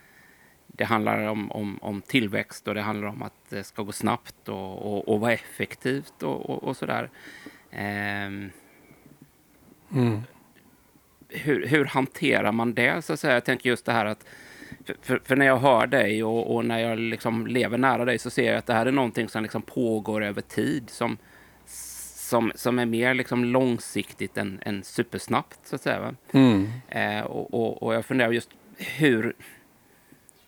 det 0.76 0.84
handlar 0.84 1.28
om, 1.28 1.52
om, 1.52 1.80
om 1.82 2.02
tillväxt 2.02 2.68
och 2.68 2.76
det 2.76 2.82
handlar 2.82 3.08
om 3.08 3.22
att 3.22 3.34
det 3.50 3.64
ska 3.64 3.84
gå 3.84 3.92
snabbt 3.92 4.50
och, 4.50 4.94
och, 4.94 5.08
och 5.08 5.20
vara 5.20 5.34
effektivt 5.34 6.24
och, 6.24 6.50
och, 6.50 6.64
och 6.64 6.78
sådär. 6.78 7.10
Um, 7.72 8.52
mm. 9.92 10.22
hur, 11.30 11.68
hur 11.68 11.86
hanterar 11.86 12.52
man 12.52 12.74
det? 12.74 13.06
Så 13.06 13.14
att 13.14 13.20
säga? 13.20 13.34
Jag 13.34 13.46
tänker 13.46 13.70
just 13.70 13.86
det 13.86 13.92
här 13.92 14.06
att 14.06 14.26
för, 15.02 15.22
för, 15.24 15.36
när 15.36 15.46
jag 15.46 15.58
hör 15.58 15.88
dig 15.88 16.24
och, 16.24 16.56
och, 16.56 16.66
när 16.66 16.80
jag 16.80 17.00
liksom 17.00 17.48
lever 17.48 17.78
nära 17.78 18.06
dig 18.06 18.20
så 18.20 18.30
ser 18.30 18.48
jag 18.48 18.56
att 18.56 18.66
det 18.66 18.74
här 18.74 18.86
är 18.86 18.92
någonting 18.92 19.30
som 19.30 19.44
liksom 19.44 19.62
pågår 19.62 20.24
över 20.24 20.42
tid. 20.42 20.90
Som, 20.90 21.18
som, 21.66 22.52
som 22.56 22.80
är 22.80 22.86
mer 22.86 23.14
liksom 23.14 23.46
långsiktigt 23.46 24.38
än, 24.38 24.60
än 24.66 24.84
supersnabbt, 24.84 25.60
så 25.64 25.76
att 25.76 25.82
säga. 25.82 26.16
Mm. 26.32 26.68
Eh, 26.88 27.22
och, 27.22 27.54
och, 27.54 27.84
och, 27.84 27.94
jag 27.96 28.06
funderar 28.06 28.32
just 28.32 28.50
hur... 28.78 29.36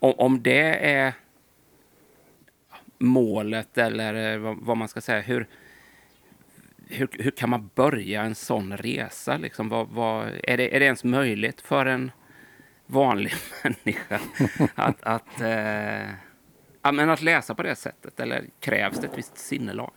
Om, 0.06 0.14
om 0.18 0.44
det 0.44 0.90
är 0.90 1.14
målet 2.98 3.78
eller 3.78 4.34
eh, 4.34 4.40
vad, 4.40 4.58
vad 4.58 4.78
man 4.78 4.88
ska 4.88 5.02
säga. 5.02 5.22
Hur, 5.22 5.48
hur, 6.88 7.08
hur 7.12 7.32
kan 7.32 7.50
man 7.50 7.70
börja 7.76 8.22
en 8.22 8.36
sån 8.36 8.78
resa? 8.78 9.38
Liksom, 9.38 9.70
vad, 9.70 9.88
vad, 9.88 10.28
är, 10.44 10.58
det, 10.58 10.76
är 10.76 10.80
det 10.80 10.86
ens 10.86 11.04
möjligt 11.04 11.62
för 11.62 11.86
en 11.86 12.12
vanlig 12.86 13.34
människa 13.64 14.20
att, 14.76 15.04
att, 15.04 15.42
eh, 15.42 17.10
att 17.10 17.22
läsa 17.22 17.56
på 17.56 17.64
det 17.64 17.76
sättet? 17.76 18.20
Eller 18.20 18.46
krävs 18.60 19.00
det 19.00 19.08
ett 19.08 19.18
visst 19.18 19.38
sinnelag? 19.38 19.94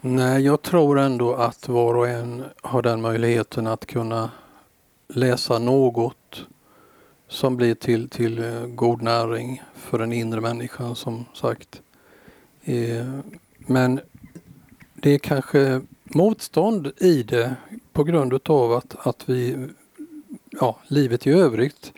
Nej, 0.00 0.42
jag 0.44 0.62
tror 0.62 0.98
ändå 0.98 1.34
att 1.34 1.68
var 1.68 1.94
och 1.94 2.08
en 2.08 2.44
har 2.62 2.82
den 2.82 3.00
möjligheten 3.00 3.66
att 3.66 3.86
kunna 3.86 4.30
läsa 5.08 5.58
något 5.58 6.16
som 7.28 7.56
blir 7.56 7.74
till, 7.74 8.08
till 8.08 8.38
eh, 8.44 8.66
god 8.66 9.02
näring 9.02 9.62
för 9.74 9.98
den 9.98 10.12
inre 10.12 10.40
människan 10.40 10.96
som 10.96 11.24
sagt. 11.34 11.82
Eh, 12.64 13.18
men 13.58 14.00
det 14.94 15.10
är 15.10 15.18
kanske 15.18 15.80
motstånd 16.04 16.92
i 16.96 17.22
det 17.22 17.56
på 17.92 18.04
grund 18.04 18.50
av 18.50 18.72
att, 18.72 19.06
att 19.06 19.28
vi 19.28 19.68
ja, 20.50 20.78
livet 20.88 21.26
i 21.26 21.30
övrigt 21.30 21.92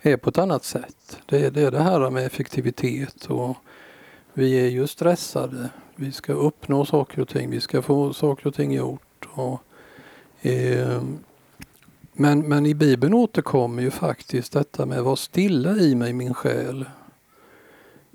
är 0.00 0.16
på 0.16 0.30
ett 0.30 0.38
annat 0.38 0.64
sätt. 0.64 1.18
Det 1.26 1.46
är, 1.46 1.50
det 1.50 1.62
är 1.62 1.70
det 1.70 1.82
här 1.82 2.10
med 2.10 2.26
effektivitet 2.26 3.24
och 3.24 3.56
vi 4.32 4.60
är 4.60 4.68
ju 4.68 4.86
stressade. 4.86 5.70
Vi 5.96 6.12
ska 6.12 6.32
uppnå 6.32 6.84
saker 6.84 7.20
och 7.20 7.28
ting. 7.28 7.50
Vi 7.50 7.60
ska 7.60 7.82
få 7.82 8.12
saker 8.12 8.46
och 8.46 8.54
ting 8.54 8.72
gjort. 8.72 9.28
Och, 9.30 9.60
eh, 10.46 11.02
men, 12.20 12.48
men 12.48 12.66
i 12.66 12.74
Bibeln 12.74 13.14
återkommer 13.14 13.82
ju 13.82 13.90
faktiskt 13.90 14.52
detta 14.52 14.86
med 14.86 14.98
att 14.98 15.04
vara 15.04 15.16
stilla 15.16 15.76
i 15.76 15.94
mig 15.94 16.12
min 16.12 16.34
själ. 16.34 16.84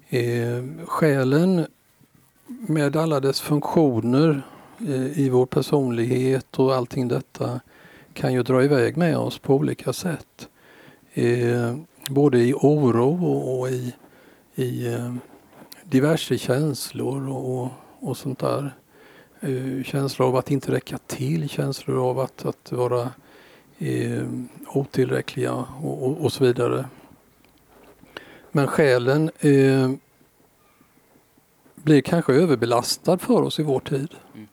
Eh, 0.09 0.63
själen 0.85 1.65
med 2.47 2.95
alla 2.95 3.19
dess 3.19 3.41
funktioner 3.41 4.41
eh, 4.79 5.19
i 5.19 5.29
vår 5.29 5.45
personlighet 5.45 6.59
och 6.59 6.75
allting 6.75 7.07
detta 7.07 7.59
kan 8.13 8.33
ju 8.33 8.43
dra 8.43 8.63
iväg 8.63 8.97
med 8.97 9.17
oss 9.17 9.39
på 9.39 9.55
olika 9.55 9.93
sätt. 9.93 10.47
Eh, 11.13 11.75
både 12.09 12.39
i 12.39 12.53
oro 12.53 13.25
och, 13.25 13.59
och 13.59 13.69
i, 13.69 13.93
i 14.55 14.93
eh, 14.93 15.13
diverse 15.83 16.37
känslor 16.37 17.29
och, 17.29 17.69
och 17.99 18.17
sånt 18.17 18.39
där. 18.39 18.75
Eh, 19.39 19.83
känslor 19.83 20.27
av 20.27 20.35
att 20.35 20.51
inte 20.51 20.71
räcka 20.71 20.97
till, 20.97 21.49
känslor 21.49 22.09
av 22.09 22.19
att, 22.19 22.45
att 22.45 22.71
vara 22.71 23.09
eh, 23.83 24.23
otillräckliga 24.67 25.53
och, 25.53 26.07
och, 26.07 26.25
och, 26.25 26.33
så 26.33 26.43
vidare. 26.43 26.85
Men 28.51 28.67
själen 28.67 29.31
eh, 29.39 29.91
blir 31.75 32.01
kanske 32.01 32.33
överbelastad 32.33 33.17
för 33.17 33.41
oss 33.41 33.59
i 33.59 33.63
vår 33.63 33.79
tid. 33.79 34.15
Mm. 34.33 34.47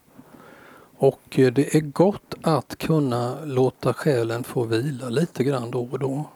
Och 0.97 1.39
eh, 1.39 1.53
det 1.53 1.75
är 1.75 1.81
gott 1.81 2.33
att 2.41 2.77
kunna 2.77 3.45
låta 3.45 3.93
själen 3.93 4.43
få 4.43 4.63
vila 4.63 5.09
lite 5.09 5.43
grann 5.43 5.71
då 5.71 5.87
och 5.91 5.99
då. 5.99 6.29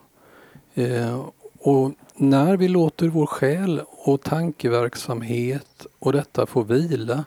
Eh, 0.74 1.26
och 1.58 1.92
när 2.14 2.56
vi 2.56 2.68
låter 2.68 3.08
vår 3.08 3.26
själ 3.26 3.82
och 3.88 4.22
tankeverksamhet 4.22 5.86
och 5.98 6.12
detta 6.12 6.46
få 6.46 6.62
vila. 6.62 7.24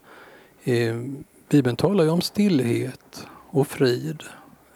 Eh, 0.63 0.95
Bibeln 1.49 1.75
talar 1.75 2.03
ju 2.03 2.09
om 2.09 2.21
stillhet 2.21 3.25
och 3.49 3.67
frid. 3.67 4.23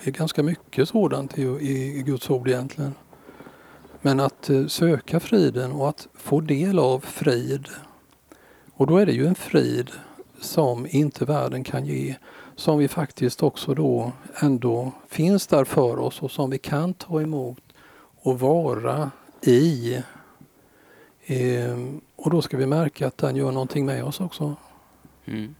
Det 0.04 0.10
är 0.10 0.12
ganska 0.12 0.44
mycket 0.44 0.90
sådant 0.90 1.38
i, 1.38 1.42
i, 1.44 2.04
Guds 2.06 2.30
ord 2.30 2.48
egentligen. 2.48 2.94
Men 4.02 4.20
att 4.20 4.50
eh, 4.50 4.68
söka 4.68 5.20
friden 5.20 5.72
och 5.72 5.90
att 5.90 6.08
få 6.14 6.42
del 6.42 6.80
av 6.80 7.00
frid. 7.00 7.68
Och 8.74 8.88
då 8.88 8.98
är 8.98 9.06
det 9.06 9.12
ju 9.12 9.28
en 9.28 9.36
frid 9.36 9.92
som 10.40 10.88
inte 10.90 11.26
världen 11.26 11.64
kan 11.64 11.86
ge 11.86 12.16
som 12.56 12.78
vi 12.78 12.88
faktiskt 12.88 13.44
också 13.44 13.74
då 13.74 14.12
ändå 14.36 14.92
finns 15.08 15.48
där 15.48 15.64
för 15.64 16.00
oss 16.00 16.22
och 16.22 16.32
som 16.32 16.50
vi 16.50 16.58
kan 16.58 16.94
ta 16.94 17.22
emot 17.22 17.64
och 18.22 18.40
vara 18.40 19.12
i. 19.42 19.98
Ehm, 21.26 22.02
och 22.16 22.30
då 22.32 22.42
ska 22.42 22.58
vi 22.58 22.66
märka 22.66 23.08
att 23.08 23.18
den 23.18 23.36
gör 23.36 23.52
någonting 23.52 23.86
med 23.86 24.04
oss 24.04 24.22
också. 24.22 24.56
Mm. 25.26 25.56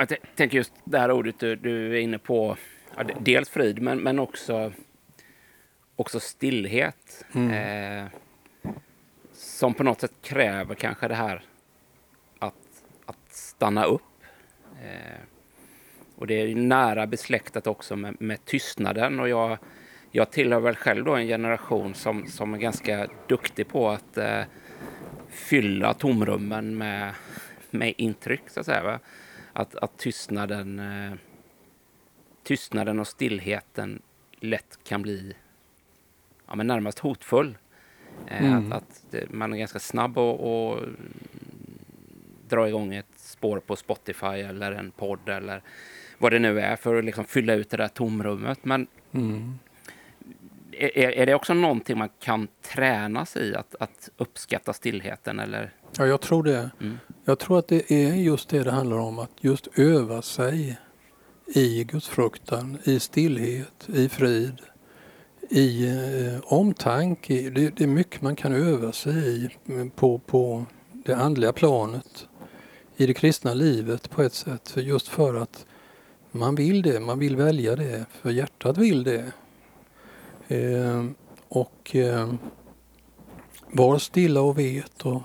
Jag 0.00 0.18
tänker 0.36 0.56
just 0.56 0.72
det 0.84 0.98
här 0.98 1.10
ordet 1.10 1.38
du, 1.38 1.56
du 1.56 1.96
är 1.96 2.00
inne 2.00 2.18
på, 2.18 2.56
ja, 2.96 3.04
dels 3.20 3.48
frid 3.48 3.82
men, 3.82 3.98
men 3.98 4.18
också, 4.18 4.72
också 5.96 6.20
stillhet. 6.20 7.24
Mm. 7.34 7.50
Eh, 7.50 8.10
som 9.32 9.74
på 9.74 9.82
något 9.82 10.00
sätt 10.00 10.12
kräver 10.22 10.74
kanske 10.74 11.08
det 11.08 11.14
här 11.14 11.42
att, 12.38 12.54
att 13.06 13.32
stanna 13.32 13.84
upp 13.84 14.02
Eh, 14.82 15.20
och 16.16 16.26
det 16.26 16.34
är 16.34 16.54
nära 16.54 17.06
besläktat 17.06 17.66
också 17.66 17.96
med, 17.96 18.16
med 18.20 18.44
tystnaden. 18.44 19.20
Och 19.20 19.28
jag, 19.28 19.58
jag 20.10 20.30
tillhör 20.30 20.60
väl 20.60 20.76
själv 20.76 21.04
då 21.04 21.14
en 21.14 21.26
generation 21.26 21.94
som, 21.94 22.26
som 22.26 22.54
är 22.54 22.58
ganska 22.58 23.08
duktig 23.26 23.68
på 23.68 23.90
att 23.90 24.18
eh, 24.18 24.42
fylla 25.28 25.94
tomrummen 25.94 26.78
med, 26.78 27.14
med 27.70 27.94
intryck, 27.96 28.42
så 28.46 28.60
att 28.60 28.66
säga. 28.66 28.82
Va? 28.82 28.98
Att, 29.52 29.74
att 29.74 29.98
tystnaden, 29.98 30.78
eh, 30.78 31.12
tystnaden 32.42 32.98
och 32.98 33.08
stillheten 33.08 34.02
lätt 34.40 34.78
kan 34.84 35.02
bli 35.02 35.34
ja, 36.46 36.54
men 36.54 36.66
närmast 36.66 36.98
hotfull. 36.98 37.58
Eh, 38.26 38.44
mm. 38.44 38.72
Att, 38.72 39.14
att, 39.14 39.30
man 39.30 39.52
är 39.52 39.58
ganska 39.58 39.78
snabb 39.78 40.18
och, 40.18 40.70
och 40.70 40.82
dra 42.48 42.68
igång 42.68 42.94
ett 42.94 43.06
spår 43.16 43.60
på 43.60 43.76
Spotify 43.76 44.26
eller 44.26 44.72
en 44.72 44.90
podd 44.90 45.28
eller 45.28 45.62
vad 46.18 46.32
det 46.32 46.38
nu 46.38 46.60
är 46.60 46.76
för 46.76 46.96
att 46.96 47.04
liksom 47.04 47.24
fylla 47.24 47.54
ut 47.54 47.70
det 47.70 47.76
där 47.76 47.88
tomrummet. 47.88 48.64
Men 48.64 48.86
mm. 49.12 49.58
är, 50.72 50.98
är 50.98 51.26
det 51.26 51.34
också 51.34 51.54
någonting 51.54 51.98
man 51.98 52.08
kan 52.20 52.48
tränas 52.62 53.36
i, 53.36 53.54
att, 53.54 53.74
att 53.80 54.10
uppskatta 54.16 54.72
stillheten? 54.72 55.40
Eller? 55.40 55.72
Ja, 55.98 56.06
jag 56.06 56.20
tror 56.20 56.42
det. 56.42 56.70
Mm. 56.80 56.98
Jag 57.24 57.38
tror 57.38 57.58
att 57.58 57.68
det 57.68 57.92
är 57.92 58.14
just 58.14 58.48
det 58.48 58.64
det 58.64 58.70
handlar 58.70 58.96
om, 58.96 59.18
att 59.18 59.30
just 59.40 59.68
öva 59.74 60.22
sig 60.22 60.78
i 61.46 61.84
gudsfruktan, 61.84 62.78
i 62.84 63.00
stillhet, 63.00 63.88
i 63.88 64.08
frid, 64.08 64.60
i 65.50 65.88
eh, 65.88 66.40
omtanke. 66.44 67.50
Det, 67.50 67.76
det, 67.76 67.84
är 67.84 67.88
mycket 67.88 68.22
man 68.22 68.36
kan 68.36 68.52
öva 68.52 68.92
sig 68.92 69.44
i 69.44 69.50
på, 69.94 70.18
på 70.18 70.64
det 70.92 71.14
andliga 71.14 71.52
planet 71.52 72.26
i 72.96 73.06
det 73.06 73.14
kristna 73.14 73.54
livet 73.54 74.10
på 74.10 74.22
ett 74.22 74.34
sätt. 74.34 74.68
För 74.68 74.80
just 74.80 75.08
för 75.08 75.34
att 75.34 75.66
man 76.30 76.54
vill 76.54 76.82
det, 76.82 77.00
man 77.00 77.18
vill 77.18 77.36
välja 77.36 77.76
det, 77.76 78.06
för 78.10 78.30
hjärtat 78.30 78.78
vill 78.78 79.04
det. 79.04 79.32
Eh, 80.48 81.04
och 81.48 81.96
eh, 81.96 82.32
var 83.72 83.98
stilla 83.98 84.40
och 84.40 84.58
vet 84.58 85.06
och 85.06 85.22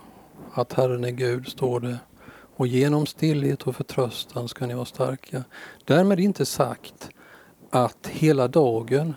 att 0.56 0.74
Herren 0.74 1.04
är 1.04 1.12
Gud, 1.12 1.48
står 1.48 1.80
det. 1.80 1.98
Och 2.56 2.68
genom 2.68 3.06
stillhet 3.06 3.62
och 3.62 3.76
förtröstan 3.76 4.48
ska 4.48 4.66
ni 4.66 4.74
vara 4.74 4.86
starka. 4.86 5.44
Därmed 5.86 6.20
inte 6.20 6.46
sagt 6.46 7.10
att 7.70 8.08
hela 8.08 8.48
dagen 8.48 9.14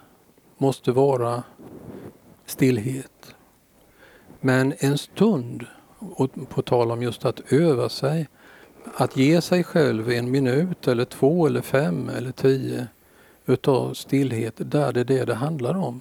måste 0.56 0.92
vara 0.92 1.42
stillhet. 2.46 3.34
Men 4.40 4.74
en 4.78 4.98
stund, 4.98 5.66
och 5.98 6.30
på 6.48 6.62
tal 6.62 6.90
om 6.90 7.02
just 7.02 7.24
att 7.24 7.52
öva 7.52 7.88
sig, 7.88 8.28
att 8.94 9.16
ge 9.16 9.40
sig 9.40 9.64
själv 9.64 10.10
en 10.10 10.30
minut 10.30 10.88
eller 10.88 11.04
två 11.04 11.46
eller 11.46 11.60
fem 11.60 12.08
eller 12.08 12.32
tio 12.32 12.86
utav 13.46 13.94
stillhet, 13.94 14.54
där 14.56 14.92
det 14.92 15.00
är 15.00 15.04
det 15.04 15.24
det 15.24 15.34
handlar 15.34 15.76
om. 15.76 16.00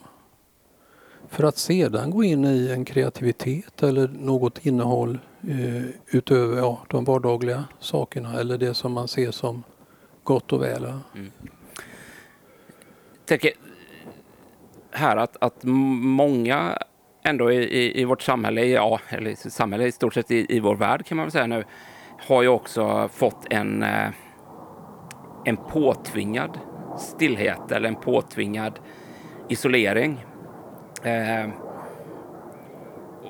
För 1.29 1.43
att 1.43 1.57
sedan 1.57 2.11
gå 2.11 2.23
in 2.23 2.45
i 2.45 2.69
en 2.71 2.85
kreativitet 2.85 3.83
eller 3.83 4.07
något 4.07 4.65
innehåll 4.65 5.19
eh, 5.41 5.85
utöver 6.07 6.57
ja, 6.57 6.81
de 6.89 7.05
vardagliga 7.05 7.63
sakerna 7.79 8.39
eller 8.39 8.57
det 8.57 8.73
som 8.73 8.93
man 8.93 9.07
ser 9.07 9.31
som 9.31 9.63
gott 10.23 10.53
och 10.53 10.61
väl. 10.61 10.85
Mm. 11.15 11.31
tänker 13.25 13.51
här 14.91 15.17
att, 15.17 15.37
att 15.39 15.63
många 15.63 16.77
ändå 17.23 17.51
i, 17.51 18.01
i, 18.01 18.05
vårt 18.05 18.21
samhälle, 18.21 18.65
ja, 18.65 18.99
eller 19.09 19.31
i 19.31 19.35
samhälle 19.35 19.87
i 19.87 19.91
stort 19.91 20.13
sett 20.13 20.31
i, 20.31 20.55
i 20.55 20.59
vår 20.59 20.75
värld 20.75 21.05
kan 21.05 21.17
man 21.17 21.25
väl 21.25 21.31
säga 21.31 21.47
nu, 21.47 21.63
har 22.27 22.41
ju 22.41 22.47
också 22.47 23.09
fått 23.13 23.45
en, 23.49 23.83
eh, 23.83 24.09
en 25.45 25.57
påtvingad 25.57 26.59
stillhet 26.97 27.71
eller 27.71 27.87
en 27.87 27.95
påtvingad 27.95 28.79
isolering. 29.49 30.25
Eh, 31.03 31.49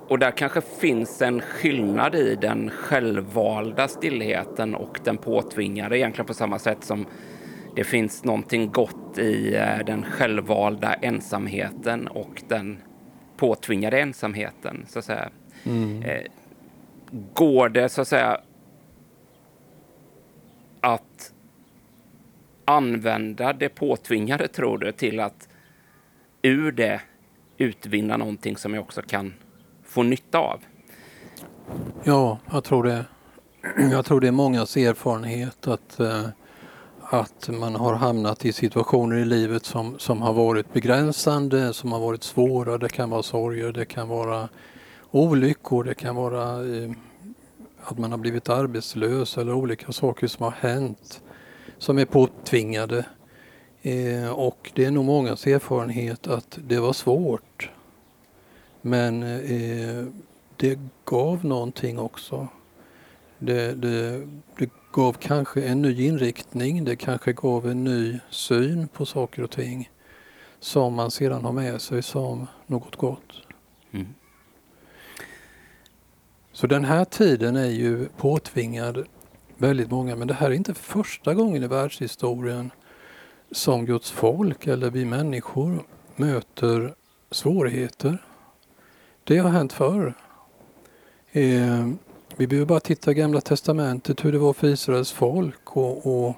och 0.07 0.19
där 0.19 0.31
kanske 0.31 0.61
finns 0.61 1.21
en 1.21 1.41
skillnad 1.41 2.15
i 2.15 2.35
den 2.35 2.69
självvalda 2.69 3.87
stillheten 3.87 4.75
och 4.75 4.99
den 5.03 5.17
påtvingade 5.17 5.97
egentligen 5.97 6.25
på 6.25 6.33
samma 6.33 6.59
sätt 6.59 6.83
som 6.83 7.05
det 7.75 7.83
finns 7.83 8.23
någonting 8.23 8.71
gott 8.71 9.17
i 9.17 9.55
eh, 9.55 9.85
den 9.85 10.03
självvalda 10.03 10.93
ensamheten 10.93 12.07
och 12.07 12.43
den 12.47 12.77
påtvingade 13.37 13.99
ensamheten. 13.99 14.85
Så 14.87 14.99
att 14.99 15.05
säga. 15.05 15.29
Mm. 15.65 16.03
Eh, 16.03 16.23
går 17.33 17.69
det 17.69 17.89
så 17.89 18.01
att 18.01 18.07
säga 18.07 18.41
att 20.81 21.33
använda 22.65 23.53
det 23.53 23.69
påtvingade, 23.69 24.47
tror 24.47 24.77
du, 24.77 24.91
till 24.91 25.19
att 25.19 25.49
ur 26.41 26.71
det 26.71 27.01
utvinna 27.57 28.17
någonting 28.17 28.57
som 28.57 28.73
jag 28.73 28.83
också 28.83 29.01
kan 29.01 29.33
få 29.97 30.03
nytta 30.03 30.39
av? 30.39 30.59
Ja, 32.03 32.39
jag 32.51 32.63
tror 32.63 32.83
det. 32.83 33.05
Jag 33.91 34.05
tror 34.05 34.19
det 34.19 34.27
är 34.27 34.31
mångas 34.31 34.77
erfarenhet 34.77 35.67
att, 35.67 35.99
eh, 35.99 36.25
att 37.01 37.49
man 37.49 37.75
har 37.75 37.93
hamnat 37.93 38.45
i 38.45 38.53
situationer 38.53 39.17
i 39.17 39.25
livet 39.25 39.65
som, 39.65 39.99
som 39.99 40.21
har 40.21 40.33
varit 40.33 40.73
begränsande, 40.73 41.73
som 41.73 41.91
har 41.91 41.99
varit 41.99 42.23
svåra. 42.23 42.77
Det 42.77 42.89
kan 42.89 43.09
vara 43.09 43.23
sorger, 43.23 43.71
det 43.71 43.85
kan 43.85 44.07
vara 44.07 44.49
olyckor, 45.11 45.83
det 45.83 45.93
kan 45.93 46.15
vara 46.15 46.43
eh, 46.75 46.91
att 47.83 47.97
man 47.97 48.11
har 48.11 48.17
blivit 48.17 48.49
arbetslös 48.49 49.37
eller 49.37 49.53
olika 49.53 49.91
saker 49.91 50.27
som 50.27 50.43
har 50.43 50.51
hänt 50.51 51.21
som 51.77 51.97
är 51.97 52.05
påtvingade. 52.05 53.05
Eh, 53.81 54.29
och 54.29 54.71
det 54.75 54.85
är 54.85 54.91
nog 54.91 55.05
mångas 55.05 55.47
erfarenhet 55.47 56.27
att 56.27 56.59
det 56.67 56.79
var 56.79 56.93
svårt. 56.93 57.69
Men 58.87 59.23
eh, 59.23 60.05
det 60.57 60.79
gav 61.05 61.45
någonting 61.45 61.99
också. 61.99 62.47
Det, 63.39 63.73
det, 63.73 64.27
det, 64.57 64.69
gav 64.91 65.13
kanske 65.13 65.63
en 65.63 65.81
ny 65.81 66.05
inriktning, 66.05 66.85
det 66.85 66.95
kanske 66.95 67.33
gav 67.33 67.67
en 67.67 67.83
ny 67.83 68.19
syn 68.29 68.87
på 68.87 69.05
saker 69.05 69.43
och 69.43 69.51
ting 69.51 69.89
som 70.59 70.93
man 70.93 71.11
sedan 71.11 71.45
har 71.45 71.51
med 71.51 71.81
sig 71.81 72.03
som 72.03 72.47
något 72.67 72.95
gott. 72.95 73.33
Mm. 73.91 74.07
Så 76.51 76.67
den 76.67 76.85
här 76.85 77.05
tiden 77.05 77.55
är 77.55 77.69
ju 77.69 78.05
påtvingad 78.17 79.07
väldigt 79.57 79.91
många, 79.91 80.15
men 80.15 80.27
det 80.27 80.33
här 80.33 80.47
är 80.47 80.53
inte 80.53 80.73
första 80.73 81.33
gången 81.33 81.63
i 81.63 81.67
världshistorien 81.67 82.71
som 83.51 83.85
Guds 83.85 84.11
folk 84.11 84.67
eller 84.67 84.89
vi 84.89 85.05
människor 85.05 85.83
möter 86.15 86.95
svårigheter. 87.31 88.26
Det 89.27 89.37
har 89.37 89.49
hänt 89.49 89.73
förr. 89.73 90.13
Eh, 91.31 91.87
vi 92.37 92.47
behöver 92.47 92.65
bara 92.65 92.79
titta 92.79 93.11
i 93.11 93.13
Gamla 93.13 93.41
Testamentet 93.41 94.25
hur 94.25 94.31
det 94.31 94.37
var 94.37 94.53
för 94.53 94.67
Israels 94.67 95.11
folk 95.11 95.77
och, 95.77 96.07
och, 96.07 96.35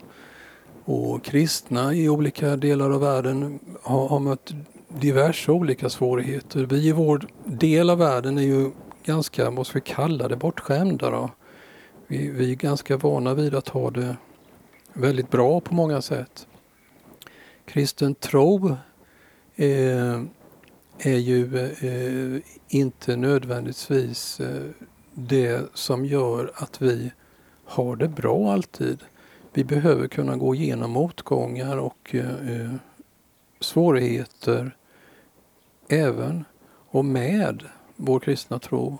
och 0.85 1.23
kristna 1.23 1.93
i 1.93 2.09
olika 2.09 2.55
delar 2.55 2.89
av 2.89 3.01
världen 3.01 3.59
har, 3.81 4.07
har 4.07 4.19
mött 4.19 4.53
diverse 4.87 5.51
olika 5.51 5.89
svårigheter. 5.89 6.65
Vi 6.65 6.87
i 6.87 6.91
vår 6.91 7.27
del 7.43 7.89
av 7.89 7.97
världen 7.97 8.37
är 8.37 8.41
ju 8.41 8.71
ganska, 9.03 9.49
vad 9.49 9.67
ska 9.67 9.73
vi 9.73 9.81
kalla 9.81 10.27
det, 10.27 10.35
bortskämda. 10.35 11.09
Då. 11.09 11.29
Vi, 12.07 12.29
vi 12.29 12.51
är 12.51 12.55
ganska 12.55 12.97
vana 12.97 13.33
vid 13.33 13.55
att 13.55 13.69
ha 13.69 13.91
det 13.91 14.15
väldigt 14.93 15.29
bra 15.29 15.59
på 15.59 15.73
många 15.73 16.01
sätt. 16.01 16.47
Kristen 17.65 18.15
tro 18.15 18.77
eh, 19.55 20.21
är 20.99 21.17
ju 21.17 21.65
eh, 21.65 22.41
inte 22.67 23.15
nödvändigtvis 23.15 24.39
eh, 24.39 24.61
det 25.13 25.69
som 25.73 26.05
gör 26.05 26.51
att 26.55 26.81
vi 26.81 27.11
har 27.65 27.95
det 27.95 28.07
bra 28.07 28.51
alltid. 28.51 28.99
Vi 29.53 29.63
behöver 29.63 30.07
kunna 30.07 30.37
gå 30.37 30.55
igenom 30.55 30.91
motgångar 30.91 31.77
och 31.77 32.15
eh, 32.15 32.61
eh, 32.61 32.73
svårigheter 33.59 34.75
även 35.87 36.45
och 36.89 37.05
med 37.05 37.63
vår 37.95 38.19
kristna 38.19 38.59
tro. 38.59 38.97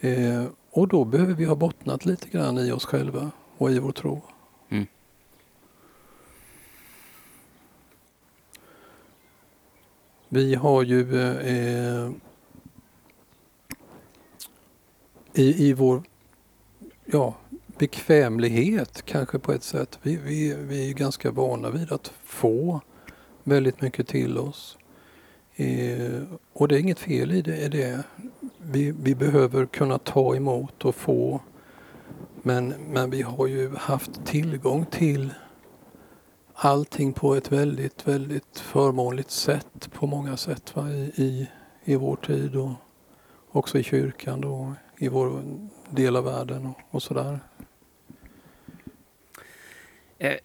Eh, 0.00 0.44
och 0.70 0.88
då 0.88 1.04
behöver 1.04 1.34
vi 1.34 1.44
ha 1.44 1.54
bottnat 1.54 2.04
lite 2.04 2.28
grann 2.28 2.58
i 2.58 2.72
oss 2.72 2.84
själva 2.84 3.30
och 3.58 3.70
i 3.70 3.78
vår 3.78 3.92
tro. 3.92 4.22
Mm. 4.68 4.86
Vi 10.28 10.54
har 10.54 10.82
ju 10.82 11.20
eh, 11.20 12.10
i, 15.34 15.68
i 15.68 15.72
vår 15.72 16.02
ja, 17.04 17.34
bekvämlighet 17.78 19.02
kanske 19.04 19.38
på 19.38 19.52
ett 19.52 19.62
sätt. 19.62 19.98
Vi, 20.02 20.16
vi, 20.16 20.54
vi 20.54 20.90
är 20.90 20.94
ganska 20.94 21.30
vana 21.30 21.70
vid 21.70 21.92
att 21.92 22.12
få 22.24 22.80
väldigt 23.44 23.80
mycket 23.80 24.08
till 24.08 24.38
oss. 24.38 24.78
Eh, 25.56 26.22
och 26.52 26.68
det 26.68 26.76
är 26.76 26.78
inget 26.78 26.98
fel 26.98 27.32
i 27.32 27.42
det. 27.42 27.68
det. 27.68 28.04
Vi, 28.58 28.94
vi 29.02 29.14
behöver 29.14 29.66
kunna 29.66 29.98
ta 29.98 30.36
emot 30.36 30.84
och 30.84 30.94
få. 30.94 31.40
Men, 32.42 32.68
men 32.68 33.10
vi 33.10 33.22
har 33.22 33.46
ju 33.46 33.74
haft 33.76 34.24
tillgång 34.24 34.86
till 34.86 35.34
allting 36.56 37.12
på 37.12 37.34
ett 37.34 37.52
väldigt, 37.52 38.08
väldigt 38.08 38.58
förmånligt 38.58 39.30
sätt 39.30 39.90
på 39.92 40.06
många 40.06 40.36
sätt 40.36 40.76
va? 40.76 40.90
I, 40.90 41.12
i, 41.16 41.48
i 41.84 41.96
vår 41.96 42.16
tid 42.16 42.56
och 42.56 42.72
också 43.48 43.78
i 43.78 43.82
kyrkan 43.82 44.44
och 44.44 44.72
i 44.98 45.08
vår 45.08 45.42
del 45.90 46.16
av 46.16 46.24
världen 46.24 46.66
och, 46.66 46.80
och 46.90 47.02
sådär. 47.02 47.40
Eh, 50.18 50.36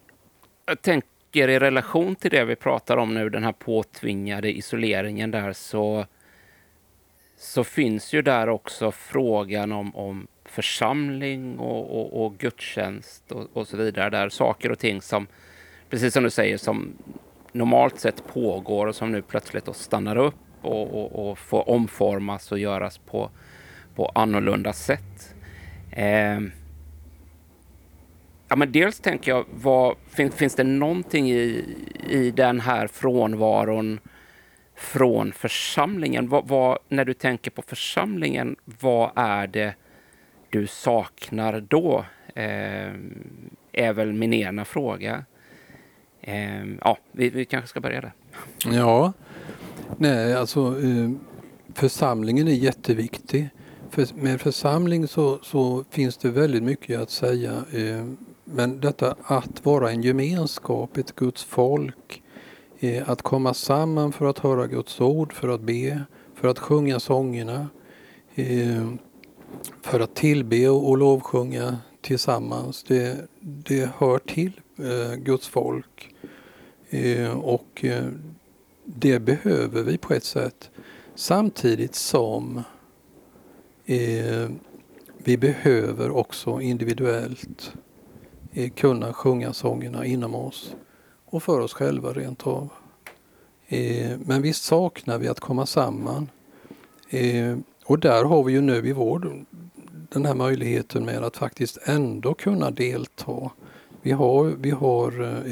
jag 0.65 0.82
tänker 0.82 1.12
tänker 1.32 1.47
i 1.47 1.60
relation 1.60 2.15
till 2.15 2.32
det 2.32 2.45
vi 2.45 2.56
pratar 2.56 2.97
om 2.97 3.13
nu, 3.13 3.30
den 3.30 3.43
här 3.43 3.52
påtvingade 3.52 4.58
isoleringen 4.58 5.32
där, 5.32 5.54
så, 5.54 6.06
så 7.38 7.63
finns 7.63 8.13
ju 8.13 8.21
där 8.21 8.50
också 8.50 8.91
frågan 8.91 9.71
om, 9.71 9.95
om 9.95 10.28
församling 10.45 11.60
och, 11.60 12.00
och, 12.00 12.26
och 12.26 12.38
gudstjänst 12.38 13.32
och, 13.32 13.47
och, 13.54 13.67
så 13.67 13.78
vidare. 13.78 14.10
Där 14.10 14.30
saker 14.30 14.71
och 14.71 14.80
ting 14.80 15.02
som, 15.02 15.28
precis 15.91 16.13
som 16.13 16.23
du 16.23 16.30
säger, 16.30 16.58
som 16.58 16.93
normalt 17.51 17.99
sett 17.99 18.27
pågår 18.27 18.88
och 18.88 18.95
som 18.95 19.12
nu 19.12 19.21
plötsligt 19.21 19.65
då 19.65 19.73
stannar 19.73 20.17
upp 20.17 20.36
och, 20.62 20.82
och, 20.82 21.30
och 21.30 21.39
får 21.39 21.69
omformas 21.69 22.51
och 22.51 22.60
göras 22.60 22.97
på, 22.97 23.30
på 23.95 24.12
annorlunda 24.15 24.73
sätt. 24.73 25.36
Eh, 25.91 26.39
Ja, 28.51 28.56
men 28.56 28.71
dels 28.71 28.99
tänker 28.99 29.32
jag, 29.32 29.45
vad, 29.54 29.95
finns, 30.10 30.36
finns 30.36 30.56
det 30.56 30.63
någonting 30.63 31.32
i, 31.32 31.65
i 32.10 32.32
den 32.32 32.60
här 32.60 32.88
frånvaron 32.88 33.99
från 34.75 35.32
församlingen? 35.32 36.30
Vad, 36.30 36.47
vad, 36.47 36.77
när 36.89 37.06
du 37.06 37.13
tänker 37.13 37.51
på 37.51 37.62
församlingen, 37.62 38.56
vad 38.65 39.12
är 39.15 39.47
det 39.47 39.73
du 40.49 40.67
saknar 40.67 41.60
då? 41.60 42.06
Eh, 42.36 42.93
är 43.71 43.93
väl 43.93 44.13
min 44.13 44.34
ena 44.34 44.65
fråga. 44.65 45.25
Eh, 46.22 46.66
ja, 46.82 46.98
vi, 47.12 47.30
vi 47.30 47.46
kanske 47.46 47.68
ska 47.68 47.80
börja 47.80 48.02
där. 48.02 48.14
Ja, 48.66 49.14
Nej, 49.98 50.36
alltså 50.36 50.60
eh, 50.84 51.12
församlingen 51.74 52.48
är 52.48 52.52
jätteviktig. 52.52 53.50
För, 53.90 54.08
med 54.16 54.42
församling 54.42 55.08
så, 55.08 55.40
så 55.44 55.86
finns 55.90 56.18
det 56.18 56.30
väldigt 56.30 56.64
mycket 56.64 57.00
att 57.00 57.10
säga. 57.10 57.52
Eh, 57.52 58.06
men 58.44 58.80
detta 58.80 59.16
att 59.24 59.66
vara 59.66 59.92
en 59.92 60.02
gemenskap, 60.02 60.98
ett 60.98 61.16
Guds 61.16 61.44
folk, 61.44 62.24
eh, 62.80 63.10
att 63.10 63.22
komma 63.22 63.54
samman 63.54 64.12
för 64.12 64.26
att 64.26 64.40
höra 64.40 64.68
Guds 64.68 65.02
ord, 65.02 65.34
för 65.34 65.50
att 65.50 65.62
be, 65.62 66.02
för 66.36 66.48
att 66.48 66.60
sjunga 66.60 67.00
sångerna, 67.00 67.70
eh, 68.36 68.88
för 69.82 70.00
att 70.00 70.16
tillbe 70.16 70.70
och 70.70 70.98
lovsjunga 70.98 71.78
tillsammans. 72.02 72.84
Det, 72.84 73.30
det 73.40 73.90
hör 73.98 74.20
till 74.20 74.52
eh, 74.78 75.16
Guds 75.16 75.48
folk. 75.48 76.11
Eh, 76.93 77.39
och 77.39 77.86
eh, 77.86 78.08
det 78.86 79.19
behöver 79.19 79.84
vi 79.84 79.97
på 79.97 80.13
ett 80.13 80.23
sätt. 80.23 80.69
Samtidigt 81.15 81.95
som 81.95 82.63
eh, 83.86 84.49
vi 85.17 85.38
behöver 85.38 86.12
också 86.12 86.62
individuellt 86.62 87.73
kunna 88.75 89.13
sjunga 89.13 89.54
sångerna 89.54 90.06
inom 90.06 90.36
oss 90.36 90.75
och 91.25 91.43
för 91.43 91.60
oss 91.60 91.73
själva 91.73 92.13
rent 92.13 92.47
av. 92.47 92.69
Men 94.25 94.41
visst 94.41 94.63
saknar 94.63 95.17
vi 95.17 95.27
att 95.27 95.39
komma 95.39 95.65
samman. 95.65 96.30
Och 97.86 97.99
där 97.99 98.23
har 98.23 98.43
vi 98.43 98.54
ju 98.54 98.62
nu 98.62 98.88
i 98.88 98.93
vår 98.93 99.45
den 100.10 100.25
här 100.25 100.36
möjligheten 100.36 101.06
med 101.06 101.23
att 101.23 101.38
faktiskt 101.38 101.77
ändå 101.84 102.34
kunna 102.34 102.71
delta. 102.71 103.49
Vi 104.01 104.12
har, 104.12 104.43
vi 104.43 104.71
har 104.71 105.43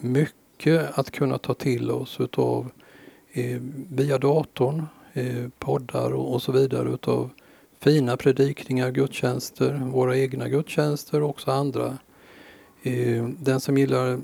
mycket 0.00 0.41
mycket 0.66 0.98
att 0.98 1.10
kunna 1.10 1.38
ta 1.38 1.54
till 1.54 1.90
oss 1.90 2.20
utav 2.20 2.70
eh, 3.32 3.60
via 3.90 4.18
datorn, 4.18 4.86
eh, 5.12 5.48
poddar 5.58 6.12
och, 6.12 6.34
och, 6.34 6.42
så 6.42 6.52
vidare 6.52 6.88
utav 6.88 7.30
fina 7.80 8.16
predikningar, 8.16 8.90
gudstjänster, 8.90 9.74
våra 9.74 10.16
egna 10.16 10.48
gudstjänster 10.48 11.22
och 11.22 11.30
också 11.30 11.50
andra. 11.50 11.98
Eh, 12.82 13.28
den 13.38 13.60
som 13.60 13.78
gillar 13.78 14.20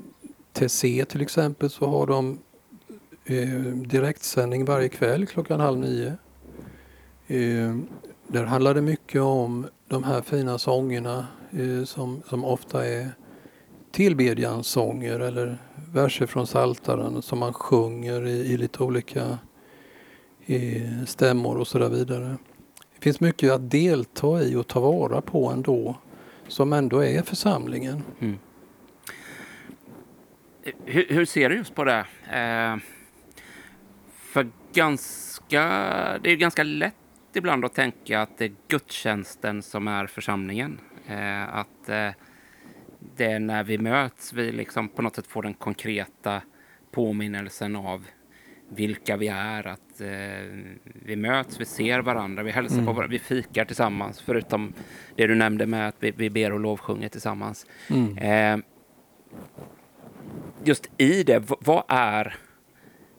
TC 0.53 1.05
till 1.05 1.21
exempel 1.21 1.69
så 1.69 1.87
har 1.87 2.07
de 2.07 2.39
eh, 3.25 3.75
direktsändning 3.85 4.65
varje 4.65 4.89
kväll 4.89 5.25
klockan 5.25 5.59
halv 5.59 5.79
nio. 5.79 6.17
Eh, 7.27 7.75
där 8.27 8.45
handlar 8.45 8.73
det 8.73 8.81
mycket 8.81 9.21
om 9.21 9.67
de 9.87 10.03
här 10.03 10.21
fina 10.21 10.57
sångerna 10.57 11.27
eh, 11.51 11.85
som, 11.85 12.21
som 12.29 12.45
ofta 12.45 12.85
är 12.85 13.11
tillbedjanssånger 13.91 15.19
eller 15.19 15.57
verser 15.93 16.25
från 16.25 16.47
Saltaren 16.47 17.21
som 17.21 17.39
man 17.39 17.53
sjunger 17.53 18.27
i, 18.27 18.53
i 18.53 18.57
lite 18.57 18.83
olika 18.83 19.37
i 20.45 20.81
stämmor 21.05 21.57
och 21.57 21.67
så 21.67 21.79
där 21.79 21.89
vidare. 21.89 22.37
Det 22.95 23.03
finns 23.03 23.19
mycket 23.19 23.51
att 23.51 23.71
delta 23.71 24.41
i 24.41 24.55
och 24.55 24.67
ta 24.67 24.79
vara 24.79 25.21
på 25.21 25.49
ändå 25.49 25.95
som 26.47 26.73
ändå 26.73 27.03
är 27.03 27.21
församlingen. 27.21 28.03
Mm. 28.19 28.39
Hur, 30.85 31.05
hur, 31.09 31.25
ser 31.25 31.49
du 31.49 31.55
just 31.55 31.75
på 31.75 31.83
det? 31.83 32.05
Eh, 32.31 32.77
för 34.11 34.47
ganska, 34.73 35.63
det 36.23 36.31
är 36.31 36.35
ganska 36.35 36.63
lätt 36.63 36.93
ibland 37.33 37.65
att 37.65 37.73
tänka 37.73 38.21
att 38.21 38.37
det 38.37 38.45
är 38.45 38.53
gudstjänsten 38.67 39.63
som 39.63 39.87
är 39.87 40.07
församlingen. 40.07 40.79
Eh, 41.07 41.55
att 41.55 41.89
eh, 41.89 42.09
det 43.19 43.25
är 43.25 43.39
när 43.39 43.63
vi 43.63 43.77
möts 43.77 44.33
vi 44.33 44.51
liksom 44.51 44.89
på 44.89 45.01
något 45.01 45.15
sätt 45.15 45.27
får 45.27 45.43
den 45.43 45.53
konkreta 45.53 46.41
påminnelsen 46.91 47.75
av 47.75 48.05
vilka 48.69 49.17
vi 49.17 49.27
är, 49.27 49.67
att 49.67 50.01
eh, 50.01 50.59
vi 50.83 51.15
möts, 51.15 51.59
vi 51.59 51.65
ser 51.65 51.99
varandra, 51.99 52.43
vi 52.43 52.51
hälsar 52.51 52.75
mm. 52.75 52.85
på 52.85 52.93
varandra, 52.93 53.11
vi 53.11 53.19
fikar 53.19 53.65
tillsammans, 53.65 54.21
förutom 54.21 54.73
det 55.15 55.27
du 55.27 55.35
nämnde 55.35 55.65
med 55.65 55.87
att 55.87 55.95
vi, 55.99 56.11
vi 56.11 56.29
ber 56.29 56.53
och 56.53 56.59
lovsjunger 56.59 57.09
tillsammans. 57.09 57.65
Mm. 57.89 58.17
Eh, 58.17 58.65
just 60.63 60.89
i 60.97 61.23
det, 61.23 61.43
vad 61.59 61.83
är, 61.87 62.35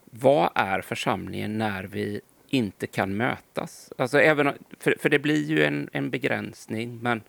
vad 0.05 0.49
är 0.55 0.81
församlingen 0.81 1.57
när 1.57 1.83
vi 1.83 2.21
inte 2.49 2.87
kan 2.87 3.17
mötas. 3.17 3.93
Alltså 3.97 4.19
även, 4.19 4.53
för, 4.79 4.95
för 4.99 5.09
det 5.09 5.19
blir 5.19 5.43
ju 5.43 5.63
en, 5.63 5.89
en 5.93 6.09
begränsning, 6.09 6.99
men 7.01 7.21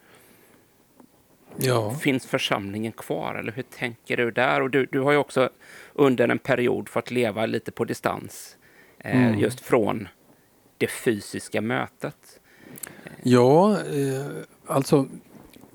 ja. 1.57 1.95
finns 1.95 2.27
församlingen 2.27 2.93
kvar? 2.93 3.35
Eller 3.35 3.53
hur 3.53 3.63
tänker 3.63 4.17
du 4.17 4.31
där? 4.31 4.63
Och 4.63 4.71
du, 4.71 4.87
du 4.87 5.01
har 5.01 5.13
ju 5.13 5.19
också 5.19 5.51
under 5.93 6.29
en 6.29 6.39
period 6.39 6.89
fått 6.89 7.11
leva 7.11 7.47
lite 7.47 7.71
på 7.71 7.85
distans, 7.85 8.57
eh, 8.99 9.27
mm. 9.27 9.41
just 9.41 9.61
från 9.61 10.09
det 10.79 10.91
fysiska 10.91 11.61
mötet. 11.61 12.41
Ja, 13.23 13.73
eh, 13.73 14.27
alltså 14.67 15.07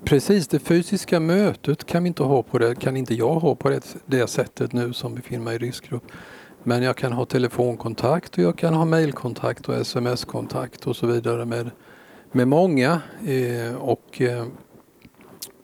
precis 0.04 0.48
det 0.48 0.58
fysiska 0.58 1.20
mötet 1.20 1.86
kan 1.86 2.02
vi 2.02 2.08
inte 2.08 2.22
ha 2.22 2.42
på 2.42 2.58
det, 2.58 2.74
kan 2.74 2.96
inte 2.96 3.14
jag 3.14 3.34
ha 3.34 3.54
på 3.54 3.68
det, 3.70 3.96
det 4.06 4.26
sättet 4.26 4.72
nu 4.72 4.92
som 4.92 5.14
befinner 5.14 5.44
mig 5.44 5.54
i 5.54 5.58
riskgrupp. 5.58 6.04
Men 6.62 6.82
jag 6.82 6.96
kan 6.96 7.12
ha 7.12 7.24
telefonkontakt 7.24 8.38
och 8.38 8.44
jag 8.44 8.58
kan 8.58 8.74
ha 8.74 8.84
mejlkontakt 8.84 9.68
och 9.68 9.74
sms-kontakt 9.74 10.86
och 10.86 10.96
så 10.96 11.06
vidare 11.06 11.44
med, 11.44 11.70
med 12.32 12.48
många. 12.48 13.00
Eh, 13.26 13.74
och, 13.74 14.20
eh, 14.20 14.46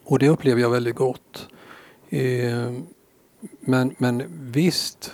och 0.04 0.18
det 0.18 0.28
upplever 0.28 0.60
jag 0.60 0.70
väldigt 0.70 0.96
gott. 0.96 1.48
Eh, 2.08 2.72
men, 3.60 3.94
men 3.98 4.22
visst, 4.52 5.12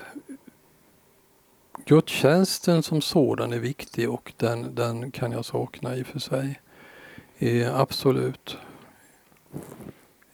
gudstjänsten 1.85 2.83
som 2.83 3.00
sådan 3.00 3.53
är 3.53 3.59
viktig 3.59 4.11
och 4.11 4.33
den, 4.37 4.74
den 4.74 5.11
kan 5.11 5.33
jag 5.33 5.44
sakna 5.44 5.96
i 5.96 6.03
och 6.03 6.07
för 6.07 6.18
sig. 6.18 6.61
Eh, 7.38 7.81
absolut. 7.81 8.59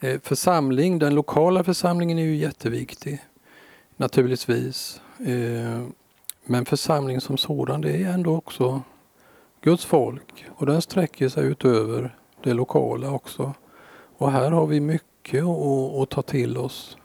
Eh, 0.01 0.21
församling, 0.21 0.99
den 0.99 1.15
lokala 1.15 1.65
församlingen 1.65 2.19
är 2.19 2.23
ju 2.23 2.37
jätteviktig 2.37 3.23
naturligtvis. 3.97 5.01
Eh, 5.19 5.87
men 6.45 6.65
församling 6.65 7.21
som 7.21 7.37
sådan 7.37 7.81
det 7.81 8.03
är 8.03 8.13
ändå 8.13 8.37
också 8.37 8.83
Guds 9.61 9.85
folk 9.85 10.47
och 10.57 10.67
den 10.67 10.83
sträcker 10.83 11.29
sig 11.29 11.47
utöver 11.47 12.17
det 12.43 12.55
lokala 12.55 13.11
också. 13.11 13.55
Och 14.19 14.33
här 14.33 14.51
har 14.51 14.67
vi 14.67 14.81
mycket 14.81 15.45
att, 15.45 16.11
ta 16.11 16.23
till 16.23 16.59
oss. 16.59 16.97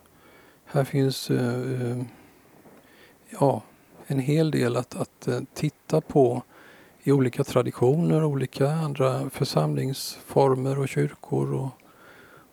Här 0.65 0.83
finns 0.83 1.29
eh, 1.29 1.81
eh 1.81 2.03
ja, 3.39 3.61
en 4.07 4.19
hel 4.19 4.51
del 4.51 4.77
att, 4.77 4.95
att 4.95 5.27
eh, 5.27 5.39
titta 5.53 6.01
på 6.01 6.43
i 7.03 7.11
olika 7.11 7.43
traditioner, 7.43 8.23
olika 8.23 8.71
andra 8.71 9.29
församlingsformer 9.29 10.79
och 10.79 10.89
kyrkor 10.89 11.53
och, 11.53 11.69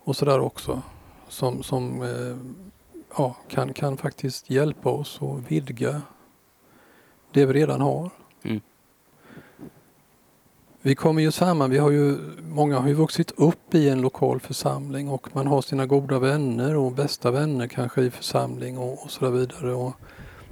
och 0.03 0.15
sådär 0.15 0.39
också. 0.39 0.81
Som, 1.27 1.63
som 1.63 2.01
eh, 2.01 2.37
ja, 3.17 3.35
kan, 3.47 3.73
kan 3.73 3.97
faktiskt 3.97 4.49
hjälpa 4.49 4.89
oss 4.89 5.19
att 5.21 5.51
vidga 5.51 6.01
det 7.31 7.45
vi 7.45 7.53
redan 7.53 7.81
har. 7.81 8.09
Mm. 8.43 8.61
Vi 10.89 10.95
kommer 10.95 11.21
ju 11.21 11.31
samman, 11.31 11.69
vi 11.69 11.77
har 11.77 11.91
ju, 11.91 12.17
många 12.43 12.79
har 12.79 12.87
ju 12.87 12.93
vuxit 12.93 13.31
upp 13.37 13.75
i 13.75 13.89
en 13.89 14.01
lokal 14.01 14.39
församling 14.39 15.09
och 15.09 15.27
man 15.35 15.47
har 15.47 15.61
sina 15.61 15.85
goda 15.85 16.19
vänner 16.19 16.75
och 16.75 16.91
bästa 16.91 17.31
vänner 17.31 17.67
kanske 17.67 18.01
i 18.01 18.11
församling 18.11 18.77
och, 18.77 19.03
och 19.03 19.11
så 19.11 19.29
vidare. 19.29 19.73
Och 19.73 19.93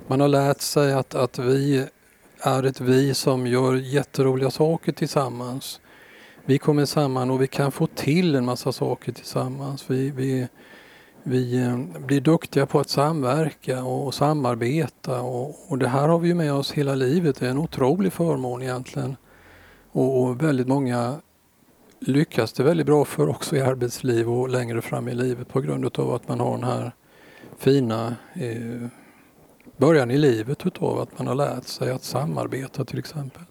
man 0.07 0.21
har 0.21 0.27
lärt 0.27 0.61
sig 0.61 0.93
att, 0.93 1.15
att 1.15 1.39
vi 1.39 1.85
är 2.39 2.63
ett 2.63 2.81
vi 2.81 3.13
som 3.13 3.47
gör 3.47 3.75
jätteroliga 3.75 4.51
saker 4.51 4.91
tillsammans. 4.91 5.79
Vi 6.45 6.57
kommer 6.57 6.85
samman 6.85 7.31
och 7.31 7.41
vi 7.41 7.47
kan 7.47 7.71
få 7.71 7.87
till 7.87 8.35
en 8.35 8.45
massa 8.45 8.71
saker 8.71 9.11
tillsammans. 9.11 9.83
Vi, 9.87 10.11
vi, 10.11 10.47
vi 11.23 11.63
eh, 11.63 11.77
blir 12.05 12.21
duktiga 12.21 12.65
på 12.65 12.79
att 12.79 12.89
samverka 12.89 13.83
och 13.83 14.13
samarbeta 14.13 15.21
och, 15.21 15.55
och, 15.67 15.77
det 15.77 15.87
här 15.87 16.07
har 16.07 16.19
vi 16.19 16.33
med 16.33 16.53
oss 16.53 16.71
hela 16.71 16.95
livet. 16.95 17.39
Det 17.39 17.45
är 17.45 17.51
en 17.51 17.57
otrolig 17.57 18.13
förmån 18.13 18.61
egentligen. 18.61 19.15
Och, 19.91 20.21
och 20.21 20.43
väldigt 20.43 20.67
många 20.67 21.21
lyckas 21.99 22.53
det 22.53 22.63
väldigt 22.63 22.85
bra 22.85 23.05
för 23.05 23.29
också 23.29 23.55
i 23.55 23.61
arbetsliv 23.61 24.29
och 24.29 24.49
längre 24.49 24.81
fram 24.81 25.07
i 25.07 25.13
livet 25.13 25.47
på 25.47 25.61
grund 25.61 25.99
av 25.99 26.13
att 26.13 26.27
man 26.27 26.39
har 26.39 26.51
den 26.51 26.63
här 26.63 26.91
fina 27.57 28.15
eh, 28.33 28.87
början 29.77 30.11
i 30.11 30.17
livet 30.17 30.65
utav 30.65 30.99
att 30.99 31.17
man 31.17 31.27
har 31.27 31.35
lärt 31.35 31.67
sig 31.67 31.91
att 31.91 32.03
samarbeta 32.03 32.85
till 32.85 32.99
exempel. 32.99 33.43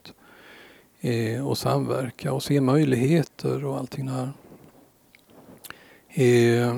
Eh, 1.00 1.46
och 1.46 1.58
samverka 1.58 2.32
och 2.32 2.42
se 2.42 2.60
möjligheter 2.60 3.64
och 3.64 3.78
allting 3.78 4.06
där. 4.06 4.32
Eh, 6.08 6.76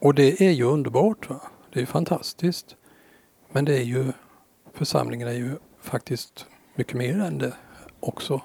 och 0.00 0.14
det 0.14 0.40
är 0.40 0.50
ju 0.50 0.64
underbart. 0.64 1.30
Va? 1.30 1.40
Det 1.72 1.80
är 1.80 1.86
fantastiskt. 1.86 2.76
Men 3.52 3.64
det 3.64 3.78
är 3.78 3.82
ju, 3.82 4.12
församlingen 4.74 5.28
är 5.28 5.32
ju 5.32 5.56
faktiskt 5.80 6.46
mycket 6.74 6.96
mer 6.96 7.20
än 7.20 7.38
det 7.38 7.52
också. 8.00 8.40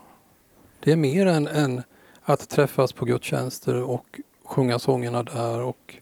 Det 0.79 0.91
är 0.91 0.95
mer 0.95 1.25
än, 1.25 1.47
än 1.47 1.83
att 2.21 2.49
träffas 2.49 2.93
på 2.93 3.05
gudstjänster 3.05 3.83
och 3.83 4.19
sjunga 4.43 4.79
sångerna 4.79 5.23
där 5.23 5.61
och, 5.61 5.95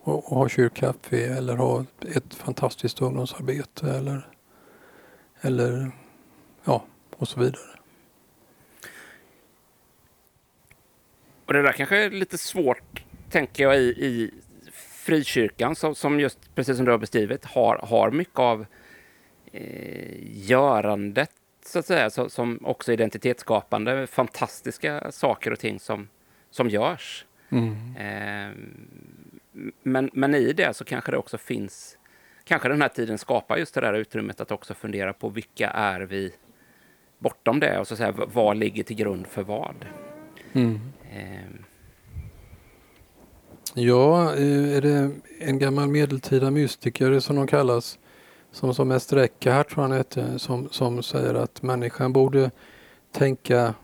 och, 0.00 0.32
och 0.32 0.38
ha 0.38 0.48
kyrkkaffe 0.48 1.36
eller 1.36 1.56
ha 1.56 1.84
ett 2.14 2.34
fantastiskt 2.34 3.02
ungdomsarbete 3.02 3.90
eller, 3.90 4.28
Eller 5.40 5.90
ja, 6.64 6.84
och 7.16 7.28
så 7.28 7.40
vidare. 7.40 7.62
Och 11.46 11.52
det 11.52 11.62
där 11.62 11.72
kanske 11.72 12.04
är 12.04 12.10
lite 12.10 12.38
svårt, 12.38 13.04
tänker 13.30 13.62
jag, 13.62 13.76
i, 13.76 13.86
i 13.88 14.30
frikyrkan 15.10 15.76
som, 15.76 15.94
som 15.94 16.20
just, 16.20 16.54
precis 16.54 16.76
som 16.76 16.84
du 16.86 16.90
har 16.90 16.98
beskrivit, 16.98 17.44
har, 17.44 17.76
har 17.76 18.10
mycket 18.10 18.38
av 18.38 18.66
eh, 19.52 20.48
görandet, 20.48 21.30
så 21.70 21.78
att 21.78 21.86
säga, 21.86 22.10
så, 22.10 22.28
som 22.28 22.58
också 22.62 22.92
identitetsskapande, 22.92 24.06
fantastiska 24.06 25.12
saker 25.12 25.50
och 25.50 25.58
ting 25.58 25.80
som, 25.80 26.08
som 26.50 26.68
görs. 26.68 27.26
Mm. 27.50 27.96
Eh, 27.96 28.56
men, 29.82 30.10
men 30.12 30.34
i 30.34 30.52
det 30.52 30.76
så 30.76 30.84
kanske 30.84 31.10
det 31.10 31.18
också 31.18 31.38
finns, 31.38 31.98
kanske 32.44 32.68
den 32.68 32.82
här 32.82 32.88
tiden 32.88 33.18
skapar 33.18 33.56
just 33.56 33.74
det 33.74 33.80
där 33.80 33.94
utrymmet 33.94 34.40
att 34.40 34.50
också 34.50 34.74
fundera 34.74 35.12
på 35.12 35.28
vilka 35.28 35.70
är 35.70 36.00
vi 36.00 36.32
bortom 37.18 37.60
det 37.60 37.78
och 37.78 37.88
så 37.88 37.96
säga, 37.96 38.14
vad 38.16 38.56
ligger 38.56 38.82
till 38.82 38.96
grund 38.96 39.26
för 39.26 39.42
vad. 39.42 39.86
Mm. 40.52 40.80
Eh, 41.12 41.60
Ja, 43.74 44.32
är 44.32 44.80
det 44.80 45.10
en 45.38 45.58
gammal 45.58 45.88
medeltida 45.88 46.50
mystiker 46.50 47.20
som 47.20 47.36
de 47.36 47.46
kallas, 47.46 47.98
som, 48.52 48.74
som 48.74 48.88
mest 48.88 49.12
räcker 49.12 49.52
här 49.52 49.64
tror 49.64 49.82
han 49.82 49.92
heter, 49.92 50.38
som, 50.38 50.68
som 50.70 51.02
säger 51.02 51.34
att 51.34 51.62
människan 51.62 52.12
borde 52.12 52.50
tänka 53.12 53.74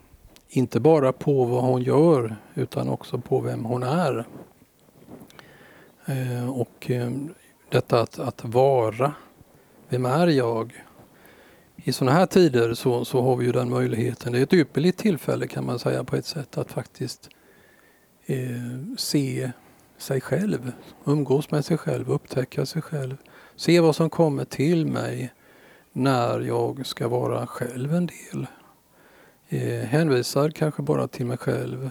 inte 0.49 0.81
bara 0.81 1.13
på 1.13 1.45
vad 1.45 1.63
hon 1.63 1.83
gör 1.83 2.37
utan 2.55 2.89
också 2.89 3.19
på 3.19 3.41
vem 3.41 3.65
hon 3.65 3.83
är. 3.83 4.25
Eh, 6.07 6.51
och 6.51 6.91
eh, 6.91 7.11
detta 7.69 8.01
att, 8.01 8.19
att 8.19 8.45
vara, 8.45 9.13
vem 9.89 10.07
är 10.07 10.27
jag? 10.27 10.85
I 11.77 11.93
sådana 11.93 12.17
här 12.17 12.27
tider 12.27 12.75
så, 12.75 13.05
så 13.05 13.23
har 13.23 13.37
vi 13.37 13.47
ju 13.47 13.53
den 13.53 13.71
möjligheten. 13.71 14.33
Det 14.33 14.39
är 14.39 14.43
ett 14.43 14.53
ypperligt 14.53 14.99
tillfälle 14.99 15.47
kan 15.47 15.67
man 15.67 15.79
säga 15.79 16.05
på 16.05 16.17
ett 16.17 16.27
sätt 16.27 16.59
att 16.59 16.73
faktiskt 16.73 17.29
eh, 18.27 18.37
se 18.97 19.51
sig 19.99 20.21
själv, 20.21 20.73
umgås 21.05 21.51
med 21.51 21.65
sig 21.65 21.79
själv, 21.79 22.11
upptäcka 22.11 22.67
sig 22.67 22.83
själv. 22.83 23.17
Se 23.59 23.81
vad 23.81 23.97
som 23.97 24.11
kommer 24.11 24.45
till 24.45 24.87
mig 24.87 25.33
när 25.93 26.41
jag 26.41 26.87
ska 26.87 27.09
vara 27.09 27.47
själv 27.47 27.95
en 27.95 28.07
del. 28.07 28.47
Eh, 29.49 29.87
hänvisad 29.89 30.55
kanske 30.55 30.83
bara 30.83 31.09
till 31.09 31.27
mig 31.27 31.39
själv 31.39 31.91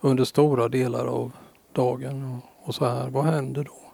under 0.00 0.24
stora 0.24 0.68
delar 0.68 1.06
av 1.06 1.32
dagen. 1.72 2.24
Och, 2.24 2.68
och 2.68 2.74
så 2.74 2.84
här, 2.84 3.10
vad 3.10 3.24
händer 3.24 3.64
då? 3.64 3.92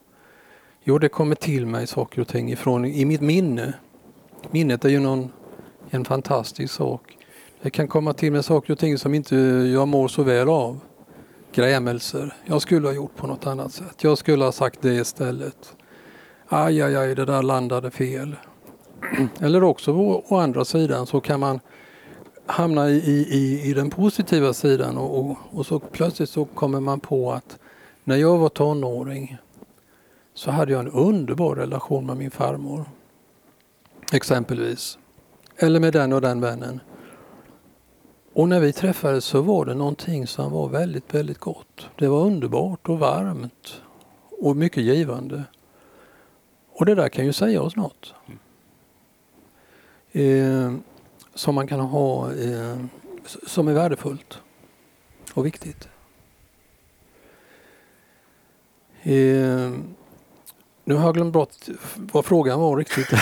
Jo, 0.84 0.98
det 0.98 1.08
kommer 1.08 1.34
till 1.34 1.66
mig 1.66 1.86
saker 1.86 2.20
och 2.20 2.28
ting 2.28 2.52
ifrån 2.52 2.84
i 2.84 3.04
mitt 3.04 3.20
minne. 3.20 3.72
Minnet 4.50 4.84
är 4.84 4.88
ju 4.88 5.00
någon, 5.00 5.32
en 5.90 6.04
fantastisk 6.04 6.74
sak. 6.74 7.16
Det 7.62 7.70
kan 7.70 7.88
komma 7.88 8.12
till 8.12 8.32
mig 8.32 8.42
saker 8.42 8.72
och 8.72 8.78
ting 8.78 8.98
som 8.98 9.14
inte 9.14 9.36
jag 9.72 9.88
mår 9.88 10.08
så 10.08 10.22
väl 10.22 10.48
av 10.48 10.80
grämelser. 11.54 12.34
Jag 12.44 12.62
skulle 12.62 12.88
ha 12.88 12.94
gjort 12.94 13.16
på 13.16 13.26
något 13.26 13.46
annat 13.46 13.72
sätt. 13.72 14.04
Jag 14.04 14.18
skulle 14.18 14.44
ha 14.44 14.52
sagt 14.52 14.82
det 14.82 14.94
istället. 14.94 15.76
Aj, 16.48 16.82
aj, 16.82 16.96
aj, 16.96 17.14
det 17.14 17.24
där 17.24 17.42
landade 17.42 17.90
fel. 17.90 18.36
Eller 19.40 19.62
också 19.62 19.92
å, 19.92 20.22
å 20.28 20.36
andra 20.36 20.64
sidan 20.64 21.06
så 21.06 21.20
kan 21.20 21.40
man 21.40 21.60
hamna 22.46 22.90
i, 22.90 23.26
i, 23.30 23.70
i 23.70 23.74
den 23.74 23.90
positiva 23.90 24.52
sidan 24.52 24.96
och, 24.96 25.18
och, 25.18 25.36
och, 25.50 25.66
så 25.66 25.78
plötsligt 25.78 26.30
så 26.30 26.44
kommer 26.44 26.80
man 26.80 27.00
på 27.00 27.32
att 27.32 27.58
när 28.04 28.16
jag 28.16 28.38
var 28.38 28.48
tonåring 28.48 29.36
så 30.34 30.50
hade 30.50 30.72
jag 30.72 30.80
en 30.80 30.90
underbar 30.90 31.54
relation 31.54 32.06
med 32.06 32.16
min 32.16 32.30
farmor. 32.30 32.84
Exempelvis. 34.12 34.98
Eller 35.56 35.80
med 35.80 35.92
den 35.92 36.12
och 36.12 36.20
den 36.20 36.40
vännen. 36.40 36.80
Och 38.32 38.48
när 38.48 38.60
vi 38.60 38.72
träffades 38.72 39.24
så 39.24 39.40
var 39.40 39.64
det 39.64 39.74
någonting 39.74 40.26
som 40.26 40.52
var 40.52 40.68
väldigt, 40.68 41.14
väldigt 41.14 41.38
gott. 41.38 41.88
Det 41.98 42.08
var 42.08 42.20
underbart 42.20 42.88
och 42.88 42.98
varmt 42.98 43.82
och 44.40 44.56
mycket 44.56 44.82
givande. 44.82 45.44
Och 46.78 46.86
det 46.86 46.94
där 46.94 47.08
kan 47.08 47.24
ju 47.24 47.32
säga 47.32 47.62
oss 47.62 47.76
något. 47.76 48.14
Eh, 50.12 50.74
som 51.34 51.54
man 51.54 51.66
kan 51.66 51.80
ha, 51.80 52.32
eh, 52.32 52.76
som 53.46 53.68
är 53.68 53.72
värdefullt 53.72 54.38
och 55.34 55.46
viktigt. 55.46 55.88
Eh, 59.02 59.72
nu 60.84 60.94
har 60.94 61.04
jag 61.04 61.14
glömt 61.14 61.32
bort 61.32 61.50
vad 61.96 62.24
frågan 62.24 62.60
var 62.60 62.76
riktigt. 62.76 63.10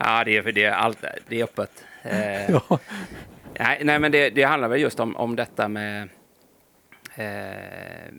ja, 0.00 0.24
det 0.24 0.36
är, 0.36 0.52
det 0.52 0.64
är, 0.64 0.72
allt, 0.72 1.04
det 1.28 1.40
är 1.40 1.44
öppet. 1.44 1.84
Eh, 2.02 2.50
ja. 2.68 2.78
nej, 3.58 3.80
nej, 3.84 3.98
men 3.98 4.12
det, 4.12 4.30
det, 4.30 4.42
handlar 4.42 4.68
väl 4.68 4.80
just 4.80 5.00
om, 5.00 5.16
om 5.16 5.36
detta 5.36 5.68
med 5.68 6.08
eh, 7.14 8.12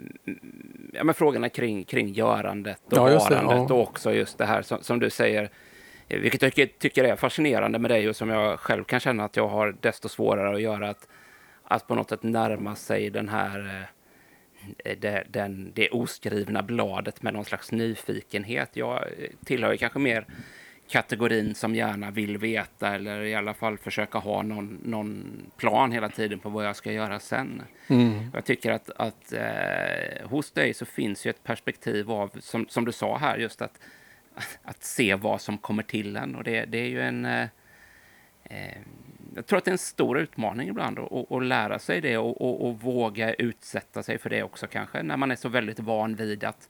ja, 1.00 1.04
men 1.04 1.16
frågorna 1.16 1.50
kring, 1.50 1.84
kring 1.84 2.14
görandet 2.14 2.82
och 2.86 2.98
ja, 2.98 3.04
varandet 3.04 3.70
ja. 3.70 3.76
och 3.76 3.82
också 3.82 4.14
just 4.14 4.38
det 4.38 4.46
här 4.46 4.62
som, 4.62 4.84
som 4.84 5.00
du 5.00 5.10
säger, 5.10 5.50
vilket 6.08 6.42
jag 6.42 6.54
tycker, 6.54 6.80
tycker 6.80 7.04
är 7.04 7.16
fascinerande 7.16 7.80
med 7.80 7.92
dig 7.92 8.10
och 8.10 8.16
som 8.16 8.30
jag 8.30 8.60
själv 8.60 8.84
kan 8.84 9.00
känna 9.00 9.24
att 9.24 9.36
jag 9.36 9.48
har 9.48 9.76
desto 9.82 10.10
svårare 10.10 10.56
att 10.56 10.62
göra, 10.62 10.90
att, 10.90 11.08
att 11.64 11.88
på 11.88 11.96
något 11.96 12.10
sätt 12.10 12.24
närma 12.24 12.76
sig 12.76 13.10
den 13.10 13.30
här 13.30 13.88
eh, 14.84 14.98
det, 15.00 15.24
den, 15.30 15.72
det 15.76 15.90
oskrivna 15.90 16.64
bladet 16.64 17.22
med 17.22 17.34
någon 17.34 17.46
slags 17.46 17.72
nyfikenhet. 17.72 18.70
Jag 18.74 19.04
tillhör 19.46 19.76
kanske 19.76 20.00
mer 20.00 20.26
kategorin 20.90 21.56
som 21.56 21.76
gärna 21.76 22.12
vill 22.12 22.38
veta 22.38 22.96
eller 22.96 23.22
i 23.22 23.36
alla 23.36 23.54
fall 23.54 23.78
försöka 23.78 24.18
ha 24.18 24.42
någon, 24.42 24.80
någon 24.84 25.26
plan 25.58 25.92
hela 25.92 26.10
tiden 26.10 26.40
på 26.40 26.50
vad 26.50 26.66
jag 26.66 26.76
ska 26.76 26.92
göra 26.92 27.20
sen. 27.20 27.62
Mm. 27.88 28.32
Jag 28.34 28.46
tycker 28.46 28.72
att, 28.72 28.90
att 28.90 29.34
eh, 29.34 30.28
hos 30.30 30.52
dig 30.52 30.74
så 30.74 30.86
finns 30.86 31.26
ju 31.26 31.30
ett 31.30 31.44
perspektiv 31.44 32.12
av, 32.12 32.32
som, 32.40 32.66
som 32.70 32.86
du 32.86 32.92
sa 32.92 33.18
här, 33.18 33.38
just 33.38 33.62
att, 33.62 33.80
att 34.64 34.84
se 34.84 35.16
vad 35.16 35.42
som 35.42 35.58
kommer 35.58 35.84
till 35.84 36.16
en. 36.16 36.36
Och 36.36 36.44
det, 36.44 36.66
det 36.66 36.78
är 36.78 36.90
ju 36.90 37.02
en... 37.02 37.26
Eh, 37.26 37.48
eh, 38.44 38.78
jag 39.36 39.46
tror 39.46 39.58
att 39.58 39.66
det 39.66 39.70
är 39.72 39.74
en 39.74 39.78
stor 39.78 40.20
utmaning 40.20 40.70
ibland 40.70 41.00
att, 41.00 41.32
att 41.32 41.44
lära 41.44 41.80
sig 41.80 42.02
det 42.02 42.18
och, 42.18 42.42
och, 42.42 42.68
och, 42.68 42.82
våga 42.82 43.34
utsätta 43.34 44.04
sig 44.04 44.18
för 44.18 44.30
det 44.30 44.44
också 44.44 44.68
kanske, 44.68 45.04
när 45.04 45.18
man 45.18 45.32
är 45.32 45.36
så 45.36 45.50
väldigt 45.50 45.80
van 45.80 46.16
vid 46.16 46.44
att 46.44 46.70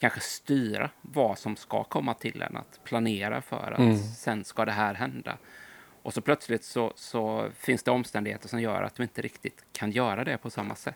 kanske 0.00 0.20
styra 0.20 0.90
vad 1.02 1.38
som 1.38 1.56
ska 1.56 1.84
komma 1.84 2.14
till 2.14 2.42
en, 2.42 2.56
att 2.56 2.80
planera 2.84 3.42
för 3.42 3.72
att 3.72 3.78
mm. 3.78 3.98
sen 3.98 4.44
ska 4.44 4.64
det 4.64 4.72
här 4.72 4.94
hända. 4.94 5.38
Och 6.02 6.14
så 6.14 6.20
plötsligt 6.20 6.64
så, 6.64 6.92
så, 6.96 7.48
finns 7.58 7.82
det 7.82 7.90
omständigheter 7.90 8.48
som 8.48 8.60
gör 8.60 8.82
att 8.82 8.94
du 8.94 9.02
inte 9.02 9.22
riktigt 9.22 9.64
kan 9.72 9.90
göra 9.90 10.24
det 10.24 10.38
på 10.38 10.50
samma 10.50 10.74
sätt. 10.74 10.94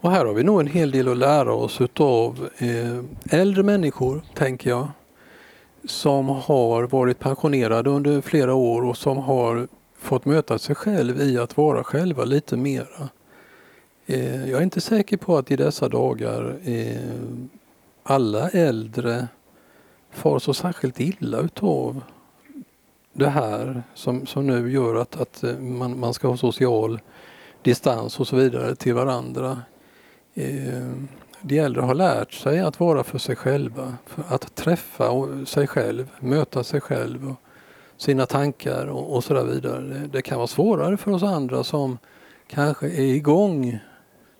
Och 0.00 0.10
här 0.10 0.24
har 0.24 0.34
vi 0.34 0.42
nog 0.42 0.60
en 0.60 0.66
hel 0.66 0.90
del 0.90 1.08
att 1.08 1.16
lära 1.16 1.52
oss 1.52 1.80
utav 1.80 2.48
eh, 2.58 3.38
äldre 3.38 3.62
människor, 3.62 4.22
tänker 4.34 4.70
jag, 4.70 4.88
som 5.84 6.28
har 6.28 6.82
varit 6.82 7.18
pensionerade 7.18 7.90
under 7.90 8.20
flera 8.20 8.54
år 8.54 8.82
och 8.82 8.96
som 8.96 9.16
har 9.16 9.68
fått 9.98 10.24
möta 10.24 10.58
sig 10.58 10.74
själv 10.74 11.20
i 11.20 11.38
att 11.38 11.56
vara 11.56 11.84
själva 11.84 12.24
lite 12.24 12.56
mera. 12.56 13.08
Eh, 14.06 14.50
jag 14.50 14.58
är 14.58 14.62
inte 14.62 14.80
säker 14.80 15.16
på 15.16 15.36
att 15.36 15.50
i 15.50 15.56
dessa 15.56 15.88
dagar 15.88 16.58
eh, 16.64 16.98
alla 18.10 18.48
äldre 18.48 19.28
far 20.10 20.38
så 20.38 20.54
särskilt 20.54 21.00
illa 21.00 21.38
utav 21.38 22.02
det 23.12 23.28
här 23.28 23.82
som, 23.94 24.26
som 24.26 24.46
nu 24.46 24.72
gör 24.72 24.94
att, 24.94 25.20
att 25.20 25.44
eh, 25.44 25.58
man, 25.58 26.00
man 26.00 26.14
ska 26.14 26.28
ha 26.28 26.36
social 26.36 27.00
distans 27.62 28.20
och 28.20 28.28
så 28.28 28.36
vidare 28.36 28.74
till 28.74 28.94
varandra. 28.94 29.62
Eh, 30.34 30.92
de 31.42 31.58
äldre 31.58 31.82
har 31.82 31.94
lärt 31.94 32.32
sig 32.32 32.60
att 32.60 32.80
vara 32.80 33.04
för 33.04 33.18
sig 33.18 33.36
själva, 33.36 33.94
för 34.06 34.34
att 34.34 34.54
träffa 34.54 35.10
sig 35.46 35.66
själv, 35.66 36.10
möta 36.20 36.64
sig 36.64 36.80
själv 36.80 37.30
och 37.30 37.36
sina 37.96 38.26
tankar 38.26 38.86
och, 38.86 39.16
och 39.16 39.24
så 39.24 39.34
där 39.34 39.44
vidare. 39.44 39.80
Det, 39.80 40.06
det, 40.12 40.22
kan 40.22 40.36
vara 40.36 40.46
svårare 40.46 40.96
för 40.96 41.12
oss 41.12 41.22
andra 41.22 41.64
som 41.64 41.98
kanske 42.46 42.86
är 42.86 43.14
igång 43.14 43.78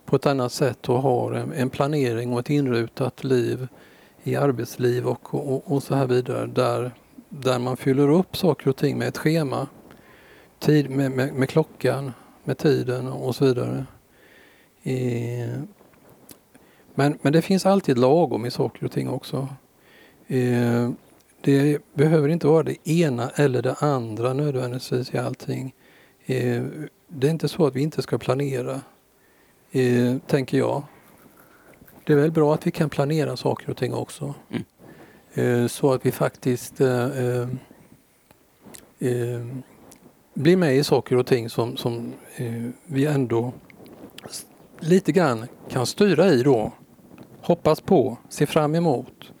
på 0.09 0.15
ett 0.15 0.25
annat 0.25 0.51
sätt 0.51 0.89
och 0.89 1.01
har 1.01 1.31
en, 1.31 1.53
en 1.53 1.69
planering 1.69 2.33
och 2.33 2.39
ett 2.39 2.49
inrutat 2.49 3.23
liv 3.23 3.67
i 4.23 4.35
arbetsliv 4.35 5.07
och, 5.07 5.35
och, 5.35 5.71
och, 5.71 5.83
så 5.83 5.95
här 5.95 6.07
vidare 6.07 6.47
där, 6.47 6.91
där 7.29 7.59
man 7.59 7.77
fyller 7.77 8.09
upp 8.09 8.37
saker 8.37 8.69
och 8.69 8.75
ting 8.75 8.97
med 8.97 9.07
ett 9.07 9.17
schema. 9.17 9.67
Tid, 10.59 10.89
med, 10.89 11.11
med, 11.11 11.33
med 11.33 11.49
klockan, 11.49 12.11
med 12.43 12.57
tiden 12.57 13.07
och 13.07 13.35
så 13.35 13.45
vidare. 13.45 13.85
Eh, 14.83 15.59
men, 16.95 17.17
men 17.21 17.33
det 17.33 17.41
finns 17.41 17.65
alltid 17.65 17.97
lagom 17.97 18.45
i 18.45 18.51
saker 18.51 18.85
och 18.85 18.91
ting 18.91 19.09
också. 19.09 19.47
Eh, 20.27 20.89
det 21.41 21.77
behöver 21.93 22.29
inte 22.29 22.47
vara 22.47 22.63
det 22.63 22.89
ena 22.89 23.29
eller 23.29 23.61
det 23.61 23.73
andra 23.73 24.33
nödvändigtvis 24.33 25.13
i 25.13 25.17
allting. 25.17 25.73
Eh, 26.25 26.63
det 27.07 27.27
är 27.27 27.31
inte 27.31 27.47
så 27.47 27.65
att 27.65 27.75
vi 27.75 27.81
inte 27.81 28.01
ska 28.01 28.17
planera 28.17 28.81
eh, 29.71 30.17
tänker 30.27 30.57
jag. 30.57 30.83
Det 32.05 32.13
är 32.13 32.17
väl 32.17 32.31
bra 32.31 32.53
att 32.53 32.67
vi 32.67 32.71
kan 32.71 32.89
planera 32.89 33.37
saker 33.37 33.69
och 33.69 33.77
ting 33.77 33.93
också. 33.93 34.33
Mm. 34.49 34.63
Eh, 35.33 35.67
så 35.67 35.93
att 35.93 36.05
vi 36.05 36.11
faktiskt 36.11 36.81
eh, 36.81 37.05
eh, 37.05 37.47
eh, 38.99 39.45
blir 40.33 40.57
med 40.57 40.77
i 40.77 40.83
saker 40.83 41.15
och 41.15 41.25
ting 41.27 41.49
som, 41.49 41.77
som 41.77 42.13
vi 42.85 43.05
ändå 43.05 43.53
lite 44.79 45.11
grann 45.11 45.45
kan 45.69 45.85
styra 45.85 46.27
i 46.27 46.43
då. 46.43 46.71
Hoppas 47.41 47.81
på, 47.81 48.17
se 48.29 48.45
fram 48.45 48.75
emot. 48.75 49.31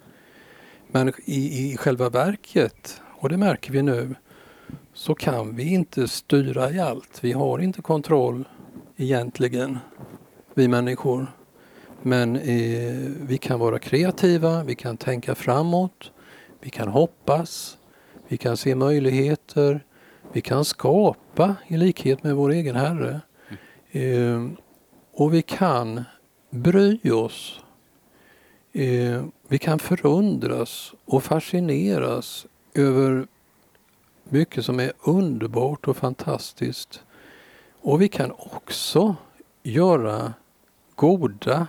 Men 0.87 1.13
i, 1.25 1.71
i 1.71 1.77
själva 1.77 2.09
verket, 2.09 3.01
och 3.19 3.29
det 3.29 3.37
märker 3.37 3.71
vi 3.71 3.81
nu, 3.81 4.15
så 4.93 5.15
kan 5.15 5.55
vi 5.55 5.73
inte 5.73 6.07
styra 6.07 6.71
i 6.71 6.79
allt. 6.79 7.23
Vi 7.23 7.31
har 7.31 7.59
inte 7.59 7.81
kontroll 7.81 8.47
egentligen, 8.97 9.79
vi 10.59 10.67
människor. 10.67 11.27
Men 12.01 12.35
eh, 12.35 13.11
vi 13.21 13.37
kan 13.37 13.59
vara 13.59 13.79
kreativa, 13.79 14.63
vi 14.63 14.75
kan 14.75 14.97
tänka 14.97 15.35
framåt, 15.35 16.11
vi 16.59 16.69
kan 16.69 16.87
hoppas, 16.87 17.77
vi 18.27 18.37
kan 18.37 18.57
se 18.57 18.75
möjligheter, 18.75 19.83
vi 20.33 20.41
kan 20.41 20.65
skapa 20.65 21.55
i 21.67 21.77
likhet 21.77 22.23
med 22.23 22.35
vår 22.35 22.51
egen 22.51 22.75
Herre. 22.75 23.21
Eh, 23.91 24.47
och 25.13 25.33
vi 25.33 25.41
kan 25.41 26.03
bry 26.49 27.11
oss. 27.11 27.59
Eh, 28.71 29.23
vi 29.47 29.57
kan 29.57 29.79
förundras 29.79 30.93
och 31.05 31.23
fascineras 31.23 32.45
över 32.73 33.27
mycket 34.23 34.65
som 34.65 34.79
är 34.79 34.91
underbart 35.03 35.87
och 35.87 35.97
fantastiskt. 35.97 37.03
Och 37.81 38.01
vi 38.01 38.09
kan 38.09 38.31
också 38.31 39.15
göra 39.63 40.33
goda, 40.99 41.67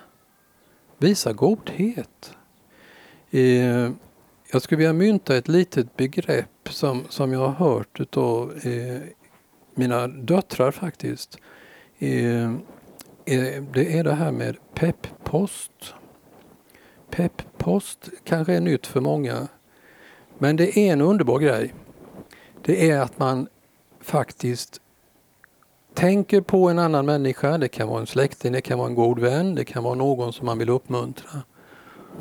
visa 0.99 1.33
godhet. 1.33 2.37
Eh, 3.31 3.91
jag 4.53 4.63
skulle 4.63 4.77
vilja 4.79 4.93
mynta 4.93 5.37
ett 5.37 5.49
litet 5.49 5.97
begrepp 5.97 6.69
som, 6.71 7.05
som 7.09 7.33
jag 7.33 7.49
har 7.49 7.69
hört 7.69 8.17
av 8.17 8.53
eh, 8.63 9.01
mina 9.75 10.07
döttrar 10.07 10.71
faktiskt. 10.71 11.39
Eh, 11.99 12.45
eh, 13.25 13.63
det 13.73 13.99
är 13.99 14.05
det 14.05 14.15
här 14.15 14.33
med 14.33 14.57
pepppost. 14.75 15.95
Pepppost 17.11 18.09
kanske 18.25 18.55
är 18.55 18.61
nytt 18.61 18.87
för 18.87 19.01
många. 19.01 19.49
Men 20.39 20.57
det 20.57 20.79
är 20.79 20.93
en 20.93 21.01
underbar 21.01 21.39
grej. 21.39 21.75
Det 22.63 22.91
är 22.91 23.01
att 23.01 23.19
man 23.19 23.49
faktiskt 24.01 24.81
tänker 25.95 26.41
på 26.41 26.69
en 26.69 26.79
annan 26.79 27.07
människa. 27.07 27.59
Det 27.59 27.69
kan 27.69 27.89
vara 27.89 28.01
en 28.01 28.07
släkting, 28.07 28.53
det 28.53 28.61
kan 28.61 28.79
vara 28.79 28.89
en 28.89 28.95
god 28.95 29.19
vän, 29.19 29.55
det 29.55 29.65
kan 29.65 29.85
vara 29.85 29.95
någon 29.95 30.33
som 30.33 30.47
man 30.47 30.59
vill 30.59 30.69
uppmuntra. 30.69 31.43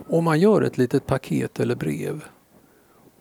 Och 0.07 0.23
man 0.23 0.39
gör 0.39 0.61
ett 0.61 0.77
litet 0.77 1.05
paket 1.05 1.59
eller 1.59 1.75
brev. 1.75 2.23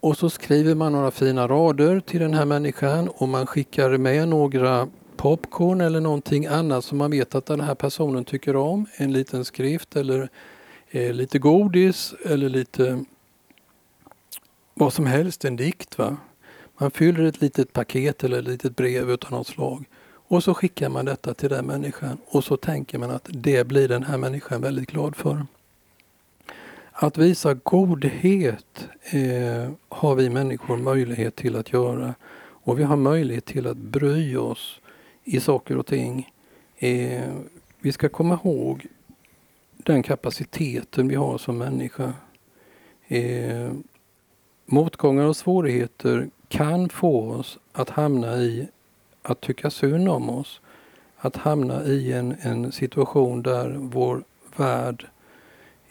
Och 0.01 0.17
så 0.17 0.31
skriver 0.31 0.75
man 0.75 0.93
några 0.93 1.11
fina 1.11 1.49
rader 1.49 2.01
till 2.01 2.21
den 2.21 2.35
här 2.35 2.45
människan 2.45 3.09
och 3.09 3.29
man 3.29 3.47
skickar 3.47 3.99
med 3.99 4.29
några 4.29 4.89
popcorn 5.17 5.81
eller 5.81 6.01
någonting 6.01 6.47
annat 6.47 6.85
som 6.85 6.99
man 6.99 7.11
vet 7.11 7.35
att 7.35 7.47
den 7.47 7.61
här 7.61 7.75
personen 7.75 8.25
tycker 8.25 8.57
om. 8.57 8.87
En 8.97 9.13
liten 9.13 9.45
skrift 9.45 9.97
eller 9.97 10.29
eh, 10.91 11.13
lite 11.13 11.39
godis 11.39 12.15
eller 12.25 12.49
lite 12.49 13.05
vad 14.75 14.93
som 14.93 15.07
helst, 15.07 15.45
en 15.45 15.57
dikt. 15.57 15.99
Va? 15.99 16.17
Man 16.79 16.91
fyller 16.91 17.25
ett 17.25 17.41
litet 17.41 17.73
paket 17.73 18.25
eller 18.25 18.39
ett 18.39 18.49
litet 18.49 18.77
brev 18.77 19.11
utav 19.11 19.31
något 19.31 19.47
slag. 19.47 19.85
Och 20.29 20.45
så 20.45 20.55
skickar 20.55 20.89
man 20.89 21.05
detta 21.05 21.35
till 21.35 21.49
den 21.49 21.67
människan 21.67 22.19
och 22.27 22.45
så 22.45 22.57
tänker 22.57 22.99
man 22.99 23.11
att 23.11 23.29
det 23.33 23.67
blir 23.67 23.89
den 23.89 24.03
här 24.03 24.19
människan 24.19 24.61
väldigt 24.61 24.91
glad 24.91 25.17
för. 25.17 25.47
Att 26.93 27.19
visa 27.19 27.55
godhet 27.55 28.89
eh, 29.03 29.71
har 29.89 30.15
vi 30.15 30.31
människor 30.31 30.77
möjlighet 30.77 31.37
till 31.37 31.57
att 31.57 31.73
göra 31.73 32.15
och 32.41 32.79
vi 32.79 32.83
har 32.83 32.97
möjlighet 32.97 33.45
till 33.45 33.67
att 33.67 33.77
bry 33.77 34.37
oss 34.37 34.81
i 35.25 35.41
saker 35.41 35.77
och 35.77 35.87
ting. 35.87 36.31
Eh, 36.77 37.33
vi 37.81 37.93
ska 37.93 38.09
komma 38.09 38.39
ihåg 38.45 38.87
den 39.77 40.03
kapaciteten 40.03 41.09
vi 41.09 41.15
har 41.15 41.39
som 41.39 41.59
människa. 41.59 42.13
Eh, 43.07 43.73
motgångar 44.67 45.25
och 45.25 45.37
svårigheter 45.37 46.31
kan 46.49 46.89
få 46.89 47.31
oss 47.31 47.59
att 47.73 47.91
hamna 47.91 48.37
i 48.37 48.69
att 49.23 49.41
tycka 49.41 49.71
synd 49.71 50.09
om 50.09 50.31
oss. 50.31 50.61
Att 51.17 51.37
hamna 51.37 51.85
i 51.85 52.13
en, 52.13 52.37
en 52.41 52.73
situation 52.73 53.43
där 53.43 53.75
vår 53.79 54.25
värld 54.57 55.07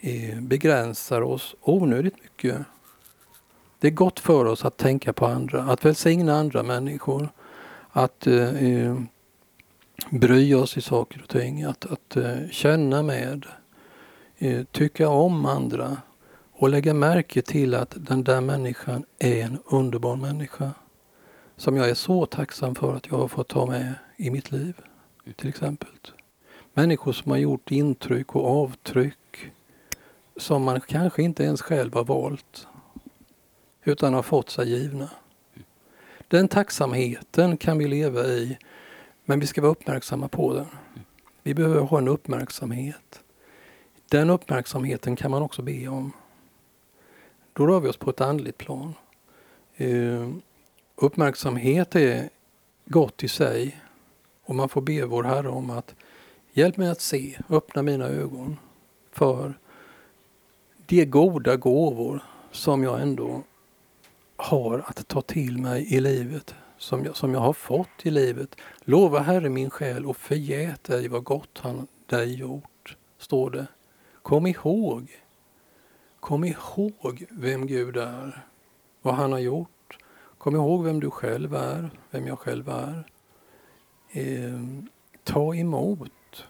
eh, 0.00 0.40
begränsar 0.40 1.20
oss 1.20 1.54
onödigt 1.60 2.22
mycket. 2.22 2.58
Det 3.78 3.86
är 3.86 3.92
gott 3.92 4.20
för 4.20 4.44
oss 4.44 4.64
att 4.64 4.76
tänka 4.76 5.12
på 5.12 5.26
andra, 5.26 5.62
att 5.62 5.84
välsigna 5.84 6.38
andra 6.38 6.62
människor. 6.62 7.28
Att 7.90 8.26
eh, 8.26 8.64
eh 8.64 8.96
bry 10.10 10.54
oss 10.54 10.76
i 10.76 10.80
saker 10.80 11.22
och 11.22 11.28
ting, 11.28 11.62
att, 11.62 11.86
att 11.86 12.16
eh, 12.16 12.48
känna 12.50 13.02
med, 13.02 13.46
eh, 14.38 14.64
tycka 14.64 15.08
om 15.08 15.46
andra 15.46 15.96
och 16.52 16.68
lägga 16.68 16.94
märke 16.94 17.42
till 17.42 17.74
att 17.74 17.94
den 17.96 18.24
där 18.24 18.40
människan 18.40 19.04
är 19.18 19.44
en 19.44 19.58
underbar 19.64 20.16
människa 20.16 20.70
som 21.58 21.76
jag 21.76 21.90
är 21.90 21.94
så 21.94 22.26
tacksam 22.26 22.74
för 22.74 22.94
att 22.94 23.06
jag 23.06 23.18
har 23.18 23.28
fått 23.28 23.48
ta 23.48 23.66
med 23.66 23.94
i 24.16 24.30
mitt 24.30 24.52
liv. 24.52 24.76
Till 25.36 25.48
exempel. 25.48 25.90
Människor 26.74 27.12
som 27.12 27.30
har 27.30 27.38
gjort 27.38 27.70
intryck 27.70 28.34
och 28.34 28.62
avtryck 28.62 29.50
som 30.36 30.62
man 30.62 30.80
kanske 30.80 31.22
inte 31.22 31.44
ens 31.44 31.62
själv 31.62 31.94
har 31.94 32.04
valt 32.04 32.66
utan 33.84 34.14
har 34.14 34.22
fått 34.22 34.50
sig 34.50 34.68
givna. 34.70 35.10
Den 36.28 36.48
tacksamheten 36.48 37.56
kan 37.56 37.78
vi 37.78 37.88
leva 37.88 38.24
i 38.24 38.58
men 39.24 39.40
vi 39.40 39.46
ska 39.46 39.60
vara 39.60 39.72
uppmärksamma 39.72 40.28
på 40.28 40.54
den. 40.54 40.66
Vi 41.42 41.54
behöver 41.54 41.80
ha 41.80 41.98
en 41.98 42.08
uppmärksamhet. 42.08 43.22
Den 44.08 44.30
uppmärksamheten 44.30 45.16
kan 45.16 45.30
man 45.30 45.42
också 45.42 45.62
be 45.62 45.88
om. 45.88 46.12
Då 47.52 47.66
rör 47.66 47.80
vi 47.80 47.88
oss 47.88 47.96
på 47.96 48.10
ett 48.10 48.20
andligt 48.20 48.58
plan. 48.58 48.94
Ehm, 49.76 50.42
Uppmärksamhet 51.00 51.96
är 51.96 52.30
gott 52.84 53.24
i 53.24 53.28
sig 53.28 53.80
och 54.44 54.54
man 54.54 54.68
får 54.68 54.80
be 54.80 55.04
vår 55.04 55.24
Herre 55.24 55.48
om 55.48 55.70
att 55.70 55.94
hjälp 56.52 56.76
mig 56.76 56.88
att 56.88 57.00
se, 57.00 57.38
öppna 57.48 57.82
mina 57.82 58.04
ögon 58.04 58.56
för 59.12 59.58
de 60.86 61.04
goda 61.04 61.56
gåvor 61.56 62.22
som 62.50 62.82
jag 62.82 63.02
ändå 63.02 63.42
har 64.36 64.78
att 64.78 65.08
ta 65.08 65.22
till 65.22 65.58
mig 65.58 65.94
i 65.94 66.00
livet, 66.00 66.54
som 66.78 67.04
jag, 67.04 67.16
som 67.16 67.34
jag 67.34 67.40
har 67.40 67.52
fått 67.52 67.88
i 68.06 68.10
livet. 68.10 68.56
Lova 68.80 69.18
Herre 69.18 69.48
min 69.48 69.70
själ 69.70 70.06
och 70.06 70.16
förgät 70.16 70.84
dig 70.84 71.08
vad 71.08 71.24
gott 71.24 71.58
han 71.58 71.86
dig 72.06 72.34
gjort, 72.34 72.96
står 73.18 73.50
det. 73.50 73.66
Kom 74.22 74.46
ihåg, 74.46 75.22
kom 76.20 76.44
ihåg 76.44 77.26
vem 77.30 77.66
Gud 77.66 77.96
är, 77.96 78.46
vad 79.02 79.14
han 79.14 79.32
har 79.32 79.38
gjort. 79.38 79.68
Kom 80.38 80.56
ihåg 80.56 80.84
vem 80.84 81.00
du 81.00 81.10
själv 81.10 81.54
är, 81.54 81.90
vem 82.10 82.26
jag 82.26 82.38
själv 82.38 82.68
är. 82.68 83.04
Eh, 84.10 84.60
ta 85.24 85.54
emot 85.54 86.46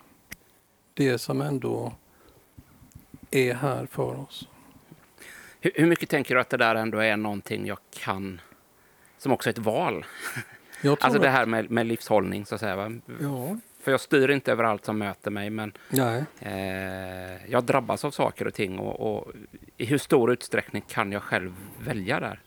det 0.95 1.19
som 1.19 1.41
ändå 1.41 1.93
är 3.31 3.55
här 3.55 3.87
för 3.87 4.21
oss. 4.21 4.49
Hur, 5.61 5.73
hur, 5.75 5.87
mycket 5.87 6.09
tänker 6.09 6.35
du 6.35 6.41
att 6.41 6.51
det 6.51 6.57
där 6.57 6.75
ändå 6.75 6.99
är 6.99 7.17
någonting 7.17 7.67
jag 7.67 7.79
kan, 7.91 8.41
som 9.19 9.33
också 9.33 9.49
är 9.49 9.53
ett 9.53 9.59
val? 9.59 10.07
alltså 11.01 11.21
det 11.21 11.29
här 11.29 11.47
med, 11.47 11.71
med 11.71 11.87
livshållning, 11.87 12.47
så 12.47 12.55
att 12.55 12.61
säga. 12.61 13.01
Ja. 13.21 13.57
För 13.81 13.91
jag 13.91 14.01
styr 14.01 14.31
inte 14.31 14.53
över 14.53 14.65
allt 14.65 14.85
som 14.85 14.99
möter 14.99 15.31
mig, 15.31 15.51
men 15.51 15.73
eh, 16.41 17.51
jag 17.51 17.65
drabbas 17.65 18.05
av 18.05 18.11
saker 18.11 18.47
och 18.47 18.55
ting. 18.55 18.79
Och, 18.79 19.17
och, 19.17 19.33
i 19.77 19.85
hur 19.85 19.99
stor 19.99 20.33
utsträckning 20.33 20.83
kan 20.89 21.13
jag 21.13 21.23
själv 21.23 21.55
välja 21.79 22.21
där? 22.21 22.41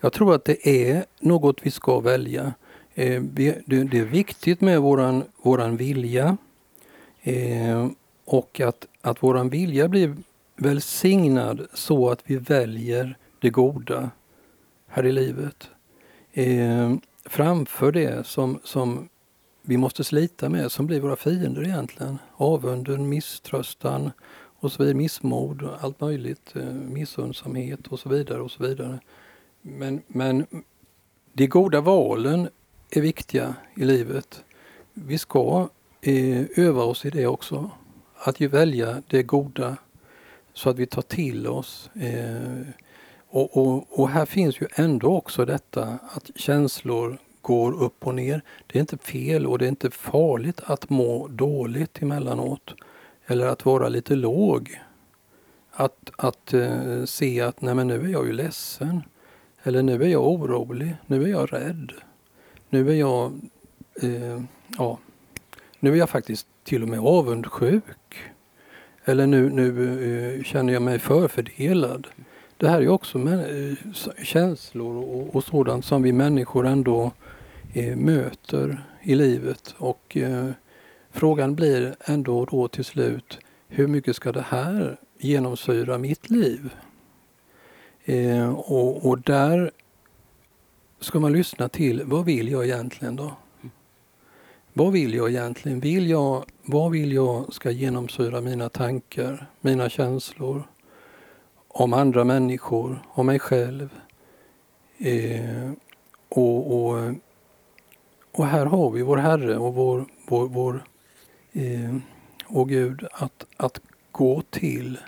Jag 0.00 0.12
tror 0.12 0.34
att 0.34 0.44
det 0.44 0.68
är 0.68 1.04
något 1.20 1.56
vi 1.62 1.70
ska 1.70 2.00
välja. 2.00 2.54
Eh, 2.94 3.22
det, 3.22 3.48
är 3.72 4.04
viktigt 4.04 4.60
med 4.60 4.80
våran, 4.80 5.24
våran 5.42 5.76
vilja. 5.76 6.36
Eh, 7.22 7.88
och 8.24 8.60
att, 8.60 8.86
att 9.00 9.22
våran 9.22 9.48
vilja 9.48 9.88
blir 9.88 10.16
välsignad 10.56 11.66
så 11.74 12.10
att 12.10 12.20
vi 12.24 12.36
väljer 12.36 13.16
det 13.38 13.50
goda 13.50 14.10
här 14.86 15.06
i 15.06 15.12
livet. 15.12 15.68
Eh, 16.32 16.94
framför 17.24 17.92
det 17.92 18.26
som, 18.26 18.60
som 18.64 19.08
vi 19.62 19.76
måste 19.76 20.04
slita 20.04 20.48
med, 20.48 20.72
som 20.72 20.86
blir 20.86 21.00
våra 21.00 21.16
fiender 21.16 21.64
egentligen. 21.64 22.18
Avunden, 22.36 23.08
misströstan 23.08 24.10
och 24.58 24.72
så 24.72 24.82
vidare, 24.82 24.96
missmod, 24.96 25.68
allt 25.80 26.00
möjligt, 26.00 26.54
missundsamhet 26.88 27.86
och 27.86 27.98
så 27.98 28.08
vidare. 28.08 28.40
och 28.40 28.50
så 28.50 28.62
vidare. 28.62 28.98
Men, 29.68 30.02
men 30.06 30.46
de 31.32 31.46
goda 31.46 31.80
valen 31.80 32.48
är 32.90 33.00
viktiga 33.00 33.54
i 33.76 33.84
livet. 33.84 34.44
Vi 34.94 35.18
ska 35.18 35.68
eh, 36.00 36.44
öva 36.56 36.82
oss 36.82 37.04
i 37.04 37.10
det 37.10 37.26
också. 37.26 37.70
Att 38.14 38.40
ju 38.40 38.48
välja 38.48 39.02
det 39.06 39.22
goda 39.22 39.76
så 40.52 40.70
att 40.70 40.76
vi 40.78 40.86
tar 40.86 41.02
till 41.02 41.46
oss 41.46 41.90
eh, 41.94 42.66
Och, 43.28 43.56
och, 43.56 44.00
och, 44.00 44.08
här 44.08 44.26
finns 44.26 44.60
ju 44.60 44.66
ändå 44.74 45.16
också 45.16 45.44
detta 45.44 45.98
att 46.02 46.30
känslor 46.34 47.18
går 47.42 47.82
upp 47.82 48.06
och 48.06 48.14
ner. 48.14 48.42
Det 48.66 48.78
är 48.78 48.80
inte 48.80 48.98
fel 48.98 49.46
och 49.46 49.58
det 49.58 49.64
är 49.64 49.68
inte 49.68 49.90
farligt 49.90 50.60
att 50.64 50.90
må 50.90 51.28
dåligt 51.28 52.02
emellanåt. 52.02 52.74
Eller 53.26 53.46
att 53.46 53.64
vara 53.64 53.88
lite 53.88 54.14
låg. 54.14 54.80
Att, 55.70 56.10
att 56.18 56.54
eh, 56.54 57.04
se 57.04 57.40
att 57.40 57.60
nej 57.60 57.74
men 57.74 57.86
nu 57.86 58.04
är 58.04 58.08
jag 58.08 58.26
ju 58.26 58.32
ledsen. 58.32 59.02
Eller 59.66 59.82
nu 59.82 60.02
är 60.02 60.08
jag 60.08 60.28
orolig. 60.28 60.96
Nu 61.06 61.22
är 61.22 61.28
jag 61.28 61.52
rädd. 61.52 61.92
Nu 62.70 62.90
är 62.90 62.94
jag, 62.94 63.32
eh, 64.02 64.42
ja, 64.78 64.98
nu 65.80 65.92
är 65.92 65.96
jag 65.96 66.10
faktiskt 66.10 66.46
till 66.64 66.82
och 66.82 66.88
med 66.88 67.00
avundsjuk. 67.00 68.16
Eller 69.04 69.26
nu, 69.26 69.50
nu 69.50 70.36
eh, 70.36 70.42
känner 70.42 70.72
jag 70.72 70.82
mig 70.82 70.98
förfördelad. 70.98 72.06
Det 72.56 72.68
här 72.68 72.80
är 72.80 72.88
också 72.88 73.18
med, 73.18 73.70
eh, 73.70 73.76
känslor 74.22 74.96
och, 74.96 75.36
och 75.36 75.44
sådant 75.44 75.84
som 75.84 76.02
vi 76.02 76.12
människor 76.12 76.66
ändå 76.66 77.12
eh, 77.74 77.96
möter 77.96 78.84
i 79.02 79.14
livet. 79.14 79.74
Och 79.78 80.16
eh, 80.16 80.50
Frågan 81.10 81.54
blir 81.54 81.96
ändå 82.00 82.44
då 82.44 82.68
till 82.68 82.84
slut, 82.84 83.38
hur 83.68 83.86
mycket 83.86 84.16
ska 84.16 84.32
det 84.32 84.46
här 84.48 84.96
genomsyra 85.18 85.98
mitt 85.98 86.30
liv? 86.30 86.70
Eh, 88.08 88.54
och, 88.58 89.06
och, 89.06 89.20
där 89.20 89.70
ska 91.00 91.20
man 91.20 91.32
lyssna 91.32 91.68
till, 91.68 92.02
vad 92.04 92.24
vill 92.24 92.48
jag 92.48 92.64
egentligen 92.64 93.16
då? 93.16 93.32
Vad 94.72 94.92
vill 94.92 95.14
jag 95.14 95.30
egentligen? 95.30 95.80
Vill 95.80 96.10
jag, 96.10 96.44
vad 96.62 96.90
vill 96.90 97.12
jag 97.12 97.52
ska 97.52 97.70
genomsyra 97.70 98.40
mina 98.40 98.68
tankar, 98.68 99.46
mina 99.60 99.88
känslor 99.88 100.62
om 101.68 101.92
andra 101.92 102.24
människor, 102.24 103.02
om 103.08 103.26
mig 103.26 103.38
själv? 103.38 103.88
Eh, 104.98 105.72
och, 106.28 106.76
och, 106.76 107.14
och 108.32 108.46
här 108.46 108.66
har 108.66 108.90
vi 108.90 109.02
vår 109.02 109.16
Herre 109.16 109.58
och 109.58 109.74
vår, 109.74 110.04
vår, 110.28 110.48
vår 110.48 110.84
eh, 111.52 111.96
och 112.46 112.68
Gud 112.68 113.06
att, 113.12 113.46
att 113.56 113.80
gå 114.12 114.42
till 114.50 114.98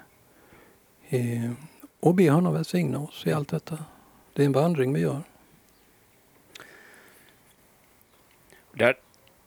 eh, 1.09 1.51
och 2.01 2.15
be 2.15 2.31
honom 2.31 2.55
välsigna 2.55 2.99
oss 2.99 3.27
i 3.27 3.33
allt 3.33 3.49
detta. 3.49 3.79
Det 4.33 4.43
är 4.43 4.47
en 4.47 4.53
vandring 4.53 4.95
vi 4.95 5.01
gör. 5.01 5.23
Där 8.73 8.97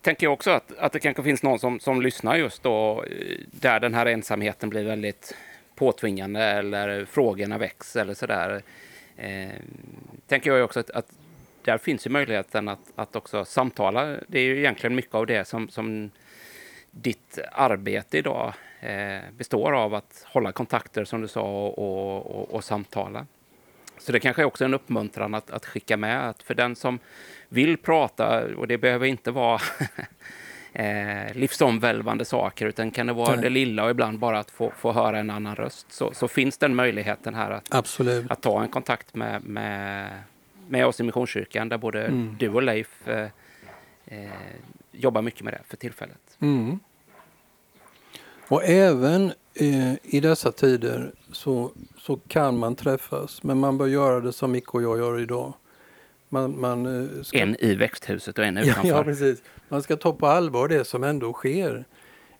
tänker 0.01 0.25
jag 0.25 0.33
också 0.33 0.51
att, 0.51 0.77
att 0.77 0.91
det 0.91 0.99
kanske 0.99 1.23
finns 1.23 1.43
någon 1.43 1.59
som, 1.59 1.79
som 1.79 2.01
lyssnar 2.01 2.35
just 2.35 2.63
då 2.63 3.05
där 3.51 3.79
den 3.79 3.93
här 3.93 4.05
ensamheten 4.05 4.69
blir 4.69 4.83
väldigt 4.83 5.35
påtvingande 5.75 6.43
eller 6.43 7.05
frågorna 7.05 7.57
väcks 7.57 7.95
eller 7.95 8.13
sådär. 8.13 8.61
Eh, 9.17 9.49
tänker 10.27 10.51
jag 10.51 10.65
också 10.65 10.79
att, 10.79 10.89
att 10.89 11.11
där 11.63 11.77
finns 11.77 12.05
ju 12.05 12.09
möjligheten 12.09 12.67
att, 12.67 12.79
att 12.95 13.15
också 13.15 13.45
samtala. 13.45 14.17
Det 14.27 14.39
är 14.39 14.43
ju 14.43 14.57
egentligen 14.59 14.95
mycket 14.95 15.15
av 15.15 15.25
det 15.25 15.47
som, 15.47 15.69
som 15.69 16.11
ditt 16.91 17.39
arbete 17.51 18.17
idag 18.17 18.53
består 19.37 19.73
av 19.73 19.93
att 19.93 20.25
hålla 20.27 20.51
kontakter 20.51 21.05
som 21.05 21.21
du 21.21 21.27
sa 21.27 21.41
och, 21.41 21.77
och, 21.77 22.53
och, 22.53 22.63
samtala. 22.63 23.25
Så 23.97 24.11
det 24.11 24.19
kanske 24.19 24.41
är 24.41 24.45
också 24.45 24.65
en 24.65 24.73
uppmuntran 24.73 25.33
att, 25.33 25.51
att 25.51 25.65
skicka 25.65 25.97
med 25.97 26.29
att 26.29 26.43
för 26.43 26.53
den 26.53 26.75
som 26.75 26.99
vill 27.49 27.77
prata, 27.77 28.43
och 28.55 28.67
det 28.67 28.77
behöver 28.77 29.05
inte 29.05 29.31
vara 29.31 29.61
eh, 30.73 31.33
livsomvälvande 31.33 32.25
saker, 32.25 32.65
utan 32.65 32.91
kan 32.91 33.07
det 33.07 33.13
vara 33.13 33.35
Nej. 33.35 33.43
det 33.43 33.49
lilla 33.49 33.83
och 33.83 33.91
ibland 33.91 34.19
bara 34.19 34.39
att 34.39 34.51
få, 34.51 34.71
få 34.77 34.91
höra 34.91 35.19
en 35.19 35.29
annan 35.29 35.55
röst, 35.55 35.91
så, 35.91 36.13
så 36.13 36.27
finns 36.27 36.57
den 36.57 36.75
möjligheten 36.75 37.35
här 37.35 37.51
att, 37.51 37.75
Absolut. 37.75 38.31
att 38.31 38.41
ta 38.41 38.63
en 38.63 38.69
kontakt 38.69 39.15
med, 39.15 39.43
med, 39.43 40.09
med 40.67 40.85
oss 40.85 40.99
i 40.99 41.03
Missionskyrkan, 41.03 41.69
där 41.69 41.77
både 41.77 42.05
mm. 42.05 42.35
du 42.39 42.49
och 42.49 42.63
Leif 42.63 43.07
eh, 43.07 43.27
eh, 44.05 44.29
jobbar 44.91 45.21
mycket 45.21 45.41
med 45.41 45.53
det 45.53 45.61
för 45.67 45.77
tillfället. 45.77 46.37
Mm. 46.39 46.79
Och 48.51 48.63
även 48.65 49.33
eh, 49.53 49.93
i 50.03 50.19
dessa 50.19 50.51
tider 50.51 51.11
så, 51.31 51.71
så 51.97 52.15
kan 52.27 52.57
man 52.57 52.75
träffas, 52.75 53.43
men 53.43 53.57
man 53.57 53.77
bör 53.77 53.87
göra 53.87 54.19
det 54.19 54.33
som 54.33 54.51
Micke 54.51 54.73
och 54.73 54.83
jag 54.83 54.97
gör 54.97 55.19
idag. 55.19 55.53
Man, 56.29 56.59
man, 56.59 56.85
eh, 56.85 57.21
ska... 57.23 57.37
En 57.37 57.55
i 57.59 57.75
växthuset 57.75 58.37
och 58.37 58.45
en 58.45 58.57
utanför. 58.57 58.87
Ja, 58.87 58.95
ja, 58.97 59.03
precis. 59.03 59.43
Man 59.69 59.83
ska 59.83 59.95
ta 59.95 60.13
på 60.13 60.27
allvar 60.27 60.67
det 60.67 60.85
som 60.85 61.03
ändå 61.03 61.33
sker. 61.33 61.85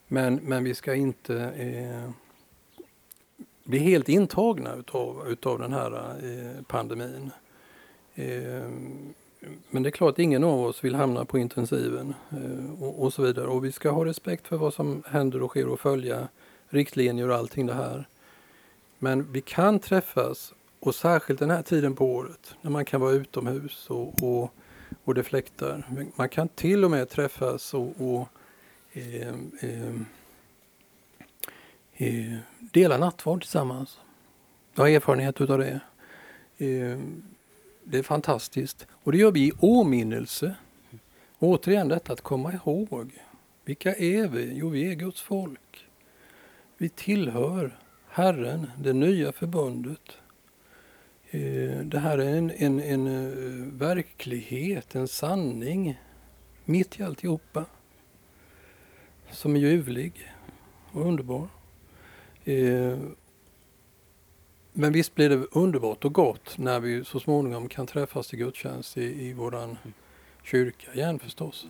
Men, 0.07 0.35
men 0.35 0.63
vi 0.63 0.75
ska 0.75 0.95
inte 0.95 1.35
eh, 1.41 2.09
bli 3.63 3.79
helt 3.79 4.09
intagna 4.09 4.75
utav, 4.75 5.27
utav 5.27 5.59
den 5.59 5.73
här 5.73 5.91
eh, 5.93 6.63
pandemin. 6.67 7.31
Men 9.69 9.83
det 9.83 9.89
är 9.89 9.91
klart, 9.91 10.19
ingen 10.19 10.43
av 10.43 10.59
oss 10.59 10.83
vill 10.83 10.95
hamna 10.95 11.25
på 11.25 11.37
intensiven 11.39 12.13
eh, 12.29 12.83
och, 12.83 13.03
och, 13.03 13.13
så 13.13 13.21
vidare. 13.21 13.47
Och 13.47 13.65
vi 13.65 13.71
ska 13.71 13.89
ha 13.89 14.05
respekt 14.05 14.47
för 14.47 14.57
vad 14.57 14.73
som 14.73 15.03
händer 15.07 15.41
och 15.41 15.49
sker 15.49 15.67
och 15.67 15.79
följa 15.79 16.27
riktlinjer 16.69 17.29
och 17.29 17.35
allting 17.35 17.65
det 17.65 17.73
här. 17.73 18.07
Men 18.99 19.31
vi 19.31 19.41
kan 19.41 19.79
träffas 19.79 20.53
och 20.79 20.95
särskilt 20.95 21.39
den 21.39 21.49
här 21.49 21.61
tiden 21.61 21.95
på 21.95 22.05
året 22.05 22.55
när 22.61 22.71
man 22.71 22.85
kan 22.85 23.01
vara 23.01 23.11
utomhus 23.11 23.89
och, 23.89 24.23
och, 24.23 24.53
och 25.03 25.15
det 25.15 25.23
fläktar. 25.23 25.83
Man 26.15 26.29
kan 26.29 26.47
till 26.47 26.85
och 26.85 26.91
med 26.91 27.09
träffas 27.09 27.73
och, 27.73 27.93
och 27.97 28.27
eh, 28.93 29.33
eh, 29.61 29.95
eh, 31.93 32.37
dela 32.59 32.97
nattvard 32.97 33.41
tillsammans. 33.41 33.99
Jag 34.75 34.83
har 34.83 34.89
erfarenhet 34.89 35.41
utav 35.41 35.59
det. 35.59 35.79
Eh, 36.57 36.99
det 37.83 37.97
är 37.97 38.03
fantastiskt. 38.03 38.87
Och 38.91 39.11
det 39.11 39.17
gör 39.17 39.31
vi 39.31 39.47
i 39.47 39.51
åminnelse. 39.59 40.55
återigen 41.39 41.87
detta 41.87 42.13
att 42.13 42.21
komma 42.21 42.53
ihåg. 42.53 43.11
Vilka 43.65 43.95
är 43.95 44.27
vi? 44.27 44.53
Jo, 44.53 44.69
vi 44.69 44.91
är 44.91 44.95
Guds 44.95 45.21
folk. 45.21 45.87
Vi 46.77 46.89
tillhör 46.89 47.77
Herren, 48.07 48.71
det 48.79 48.93
nya 48.93 49.31
förbundet. 49.31 50.17
Eh, 51.29 51.79
det 51.79 51.99
här 51.99 52.17
är 52.17 52.37
en, 52.37 52.51
en, 52.51 52.79
en 52.79 53.07
eh, 53.07 53.67
verklighet, 53.73 54.95
en 54.95 55.07
sanning 55.07 55.99
mitt 56.65 56.99
i 56.99 57.03
alltihopa. 57.03 57.65
Som 59.31 59.55
är 59.55 59.59
ljuvlig 59.59 60.31
och 60.91 61.05
underbar. 61.05 61.47
Eh, 62.43 62.97
men 64.73 64.93
visst 64.93 65.15
blir 65.15 65.29
det 65.29 65.45
underbart 65.51 66.05
och 66.05 66.13
gott 66.13 66.57
när 66.57 66.79
vi 66.79 67.05
så 67.05 67.19
småningom 67.19 67.69
kan 67.69 67.87
träffas 67.87 68.33
i 68.33 68.37
gudstjänst 68.37 68.97
i, 68.97 69.27
i 69.27 69.33
våran 69.33 69.77
kyrka 70.43 70.93
igen 70.93 71.19
förstås. 71.19 71.65